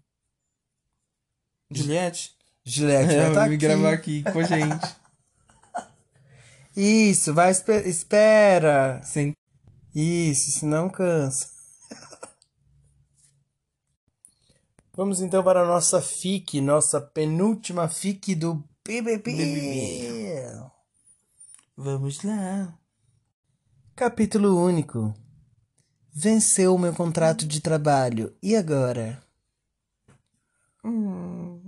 Juliette. 1.71 2.35
Juliette 2.65 3.07
vai 3.07 3.17
Ela 3.17 3.29
estar 3.29 3.41
vai 3.41 3.49
vir 3.49 3.55
aqui. 3.57 3.67
gravar 3.67 3.93
aqui 3.93 4.23
com 4.25 4.39
a 4.41 4.43
gente. 4.45 4.97
Isso, 6.77 7.33
vai, 7.33 7.51
espe- 7.51 7.89
espera. 7.89 9.01
Sem... 9.03 9.33
Isso, 9.95 10.51
senão 10.59 10.91
cansa. 10.91 11.49
Vamos 14.97 15.21
então 15.21 15.45
para 15.45 15.61
a 15.61 15.67
nossa 15.67 16.01
FIC, 16.01 16.59
nossa 16.63 16.99
penúltima 16.99 17.87
FIC 17.87 18.35
do 18.35 18.65
BBB. 18.83 19.31
BBB. 19.31 20.71
Vamos 21.77 22.23
lá. 22.23 22.75
Capítulo 23.95 24.59
único. 24.59 25.15
Venceu 26.11 26.75
o 26.75 26.79
meu 26.79 26.95
contrato 26.95 27.47
de 27.47 27.61
trabalho. 27.61 28.35
E 28.43 28.57
agora? 28.57 29.23
Hum. 30.83 31.61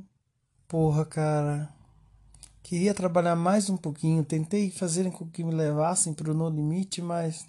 Porra, 0.67 1.05
cara. 1.05 1.71
Queria 2.63 2.95
trabalhar 2.95 3.37
mais 3.37 3.69
um 3.69 3.77
pouquinho. 3.77 4.25
Tentei 4.25 4.71
fazer 4.71 5.13
com 5.13 5.29
que 5.29 5.45
me 5.45 5.55
levassem 5.55 6.15
pro 6.15 6.33
No 6.33 6.49
Limite, 6.49 7.03
mas 7.03 7.47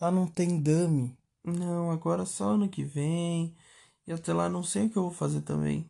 lá 0.00 0.10
não 0.10 0.26
tem 0.26 0.58
dame. 0.58 1.14
Não, 1.44 1.90
agora 1.90 2.24
só 2.24 2.52
ano 2.52 2.66
que 2.66 2.82
vem. 2.82 3.54
E 4.06 4.12
até 4.12 4.32
lá 4.32 4.48
não 4.48 4.62
sei 4.62 4.86
o 4.86 4.90
que 4.90 4.96
eu 4.96 5.02
vou 5.02 5.12
fazer 5.12 5.40
também. 5.42 5.88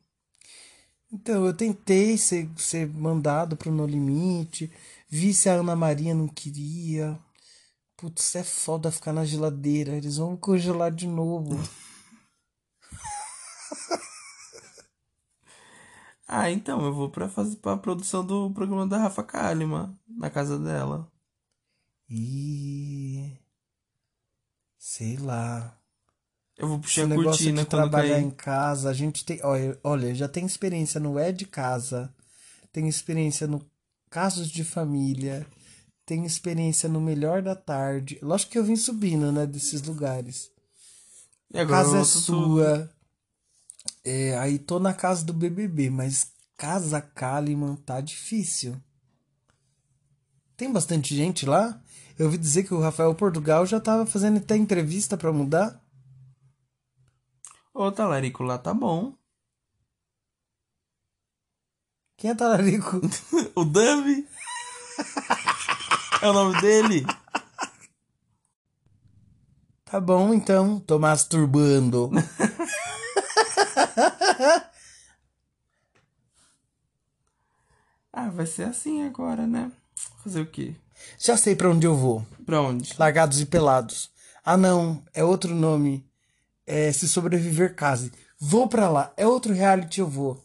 Então, 1.12 1.46
eu 1.46 1.54
tentei 1.56 2.18
ser, 2.18 2.50
ser 2.56 2.88
mandado 2.88 3.56
pro 3.56 3.70
No 3.70 3.86
Limite. 3.86 4.70
Vi 5.08 5.32
se 5.32 5.48
a 5.48 5.54
Ana 5.54 5.76
Maria 5.76 6.14
não 6.14 6.28
queria. 6.28 7.18
Putz, 7.96 8.34
é 8.34 8.44
foda 8.44 8.90
ficar 8.90 9.12
na 9.12 9.24
geladeira. 9.24 9.92
Eles 9.96 10.16
vão 10.16 10.36
congelar 10.36 10.90
de 10.92 11.06
novo. 11.06 11.56
Ah, 16.28 16.50
então, 16.50 16.84
eu 16.84 16.92
vou 16.92 17.08
pra 17.10 17.28
fazer 17.28 17.56
pra 17.56 17.76
produção 17.76 18.24
do 18.26 18.50
programa 18.52 18.86
da 18.86 18.98
Rafa 18.98 19.22
Kalimann, 19.22 19.96
na 20.08 20.28
casa 20.28 20.58
dela. 20.58 21.10
E. 22.08 23.36
Sei 24.78 25.16
lá. 25.18 25.78
Eu 26.58 26.68
vou 26.68 26.80
Esse 26.84 26.84
puxar 26.84 27.02
a 27.02 27.06
negócio 27.06 27.44
cortina 27.44 27.62
de 27.62 27.68
quando 27.68 27.90
trabalhar 27.90 28.14
cair. 28.14 28.24
em 28.24 28.30
casa, 28.30 28.88
a 28.88 28.94
gente 28.94 29.24
tem. 29.24 29.40
Olha, 29.42 29.78
olha, 29.84 30.14
já 30.14 30.28
tem 30.28 30.46
experiência 30.46 30.98
no 30.98 31.18
É 31.18 31.30
de 31.32 31.44
Casa, 31.46 32.12
tem 32.72 32.88
experiência 32.88 33.46
no 33.46 33.64
Casos 34.08 34.48
de 34.48 34.64
Família, 34.64 35.46
tem 36.06 36.24
experiência 36.24 36.88
no 36.88 37.00
Melhor 37.00 37.42
da 37.42 37.54
Tarde. 37.54 38.18
Lógico 38.22 38.52
que 38.52 38.58
eu 38.58 38.64
vim 38.64 38.76
subindo, 38.76 39.30
né, 39.30 39.46
desses 39.46 39.82
lugares. 39.82 40.50
E 41.52 41.58
agora 41.58 41.84
casa 41.84 41.98
é 41.98 42.04
sua. 42.04 42.90
É, 44.04 44.38
aí 44.38 44.58
tô 44.58 44.78
na 44.78 44.94
casa 44.94 45.24
do 45.24 45.32
BBB, 45.32 45.90
mas 45.90 46.30
casa 46.56 47.00
Kalimann 47.00 47.76
tá 47.76 48.00
difícil. 48.00 48.80
Tem 50.56 50.72
bastante 50.72 51.14
gente 51.14 51.44
lá? 51.44 51.82
Eu 52.18 52.26
ouvi 52.26 52.38
dizer 52.38 52.62
que 52.62 52.72
o 52.72 52.80
Rafael 52.80 53.14
Portugal 53.14 53.66
já 53.66 53.78
tava 53.78 54.06
fazendo 54.06 54.38
até 54.38 54.56
entrevista 54.56 55.16
pra 55.16 55.32
mudar. 55.32 55.84
Ô, 57.78 57.92
Talarico, 57.92 58.42
lá 58.42 58.56
tá 58.56 58.72
bom. 58.72 59.12
Quem 62.16 62.30
é 62.30 62.34
Talarico? 62.34 63.02
O 63.54 63.66
Dami? 63.66 64.26
é 66.22 66.26
o 66.26 66.32
nome 66.32 66.58
dele? 66.62 67.04
Tá 69.84 70.00
bom, 70.00 70.32
então. 70.32 70.80
Tô 70.80 70.98
masturbando. 70.98 72.10
Ah, 78.10 78.30
vai 78.30 78.46
ser 78.46 78.62
assim 78.62 79.02
agora, 79.02 79.46
né? 79.46 79.70
Fazer 80.24 80.40
o 80.40 80.46
quê? 80.46 80.74
Já 81.18 81.36
sei 81.36 81.54
pra 81.54 81.68
onde 81.68 81.86
eu 81.86 81.94
vou. 81.94 82.24
Pra 82.46 82.62
onde? 82.62 82.94
Largados 82.98 83.42
e 83.42 83.44
Pelados. 83.44 84.10
Ah, 84.42 84.56
não. 84.56 85.04
É 85.12 85.22
outro 85.22 85.54
nome. 85.54 86.05
É 86.66 86.92
Se 86.92 87.06
Sobreviver 87.08 87.74
Case. 87.74 88.12
Vou 88.38 88.68
pra 88.68 88.88
lá. 88.88 89.12
É 89.16 89.26
outro 89.26 89.52
reality, 89.52 90.00
eu 90.00 90.08
vou. 90.08 90.44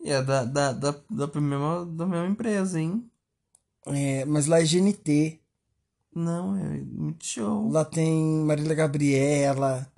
E 0.00 0.10
é 0.10 0.22
da, 0.22 0.44
da, 0.44 0.72
da, 0.72 0.90
da, 1.10 1.40
mesma, 1.40 1.86
da 1.86 2.06
mesma 2.06 2.28
empresa, 2.28 2.80
hein? 2.80 3.10
É, 3.86 4.24
mas 4.24 4.46
lá 4.46 4.60
é 4.60 4.64
GNT. 4.64 5.40
Não, 6.14 6.56
é 6.56 6.80
muito 6.80 7.24
show. 7.24 7.68
Lá 7.70 7.84
tem 7.84 8.44
Marília 8.44 8.74
Gabriela, 8.74 9.90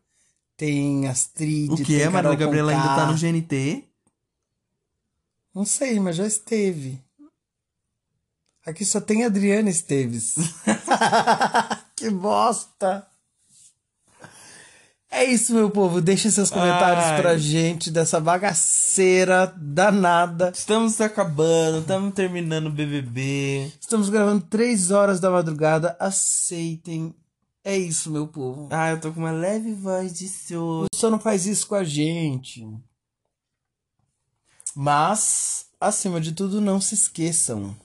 tem 0.56 1.08
Astrid. 1.08 1.72
O 1.72 1.76
que 1.76 1.84
tem 1.84 2.02
é? 2.02 2.08
Marília 2.08 2.36
Carol 2.36 2.36
Gabriela 2.36 2.72
ainda 2.72 2.94
tá 2.94 3.06
no 3.06 3.18
GNT? 3.18 3.84
Não 5.54 5.64
sei, 5.64 5.98
mas 5.98 6.16
já 6.16 6.26
esteve. 6.26 7.02
Aqui 8.64 8.84
só 8.84 9.00
tem 9.00 9.24
Adriana 9.24 9.70
Esteves. 9.70 10.36
que 11.96 12.10
bosta! 12.10 13.09
É 15.10 15.24
isso, 15.24 15.52
meu 15.52 15.68
povo. 15.70 16.00
Deixa 16.00 16.30
seus 16.30 16.50
comentários 16.50 17.04
Ai. 17.04 17.20
pra 17.20 17.36
gente 17.36 17.90
dessa 17.90 18.20
bagaceira 18.20 19.52
danada. 19.56 20.52
Estamos 20.54 21.00
acabando, 21.00 21.80
estamos 21.80 22.14
terminando 22.14 22.68
o 22.68 22.70
BBB. 22.70 23.72
Estamos 23.80 24.08
gravando 24.08 24.46
3 24.46 24.92
horas 24.92 25.18
da 25.18 25.28
madrugada. 25.28 25.96
Aceitem. 25.98 27.12
É 27.64 27.76
isso, 27.76 28.10
meu 28.10 28.28
povo. 28.28 28.68
Ah, 28.70 28.90
eu 28.90 29.00
tô 29.00 29.12
com 29.12 29.20
uma 29.20 29.32
leve 29.32 29.74
voz 29.74 30.16
de 30.16 30.28
sono. 30.28 30.86
Só 30.94 31.10
não 31.10 31.18
faz 31.18 31.44
isso 31.44 31.66
com 31.66 31.74
a 31.74 31.84
gente. 31.84 32.66
Mas, 34.74 35.66
acima 35.80 36.20
de 36.20 36.32
tudo, 36.32 36.60
não 36.60 36.80
se 36.80 36.94
esqueçam. 36.94 37.76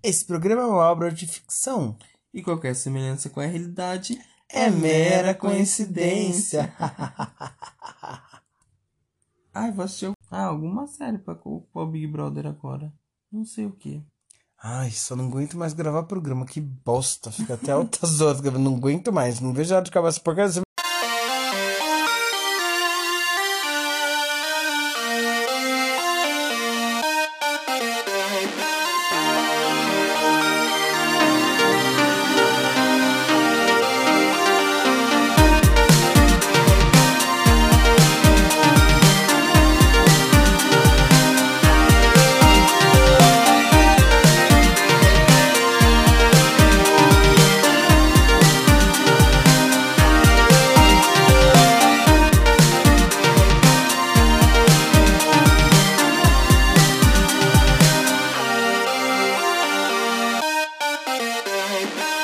Esse 0.00 0.24
programa 0.24 0.62
é 0.62 0.66
uma 0.66 0.88
obra 0.90 1.10
de 1.10 1.26
ficção. 1.26 1.98
E 2.32 2.40
qualquer 2.40 2.74
semelhança 2.76 3.28
com 3.28 3.40
a 3.40 3.46
realidade 3.46 4.18
É 4.52 4.68
mera 4.68 5.34
coincidência. 5.34 6.74
Ai, 9.54 9.72
vou 9.72 9.84
assistir. 9.84 10.12
Ah, 10.30 10.44
alguma 10.44 10.86
série 10.86 11.18
pra 11.18 11.34
pra 11.34 11.82
o 11.82 11.86
Big 11.86 12.06
Brother 12.06 12.46
agora. 12.46 12.92
Não 13.30 13.44
sei 13.44 13.66
o 13.66 13.72
que. 13.72 14.02
Ai, 14.62 14.90
só 14.90 15.16
não 15.16 15.26
aguento 15.26 15.56
mais 15.56 15.72
gravar 15.72 16.02
programa. 16.02 16.44
Que 16.44 16.60
bosta. 16.60 17.30
Fica 17.30 17.54
até 17.54 17.72
altas 17.72 18.20
horas 18.20 18.40
gravando. 18.40 18.68
Não 18.68 18.76
aguento 18.76 19.12
mais. 19.12 19.40
Não 19.40 19.52
vejo 19.52 19.72
a 19.72 19.76
hora 19.76 19.84
de 19.84 19.90
acabar 19.90 20.08
essa 20.08 20.20
porcaria. 20.20 20.62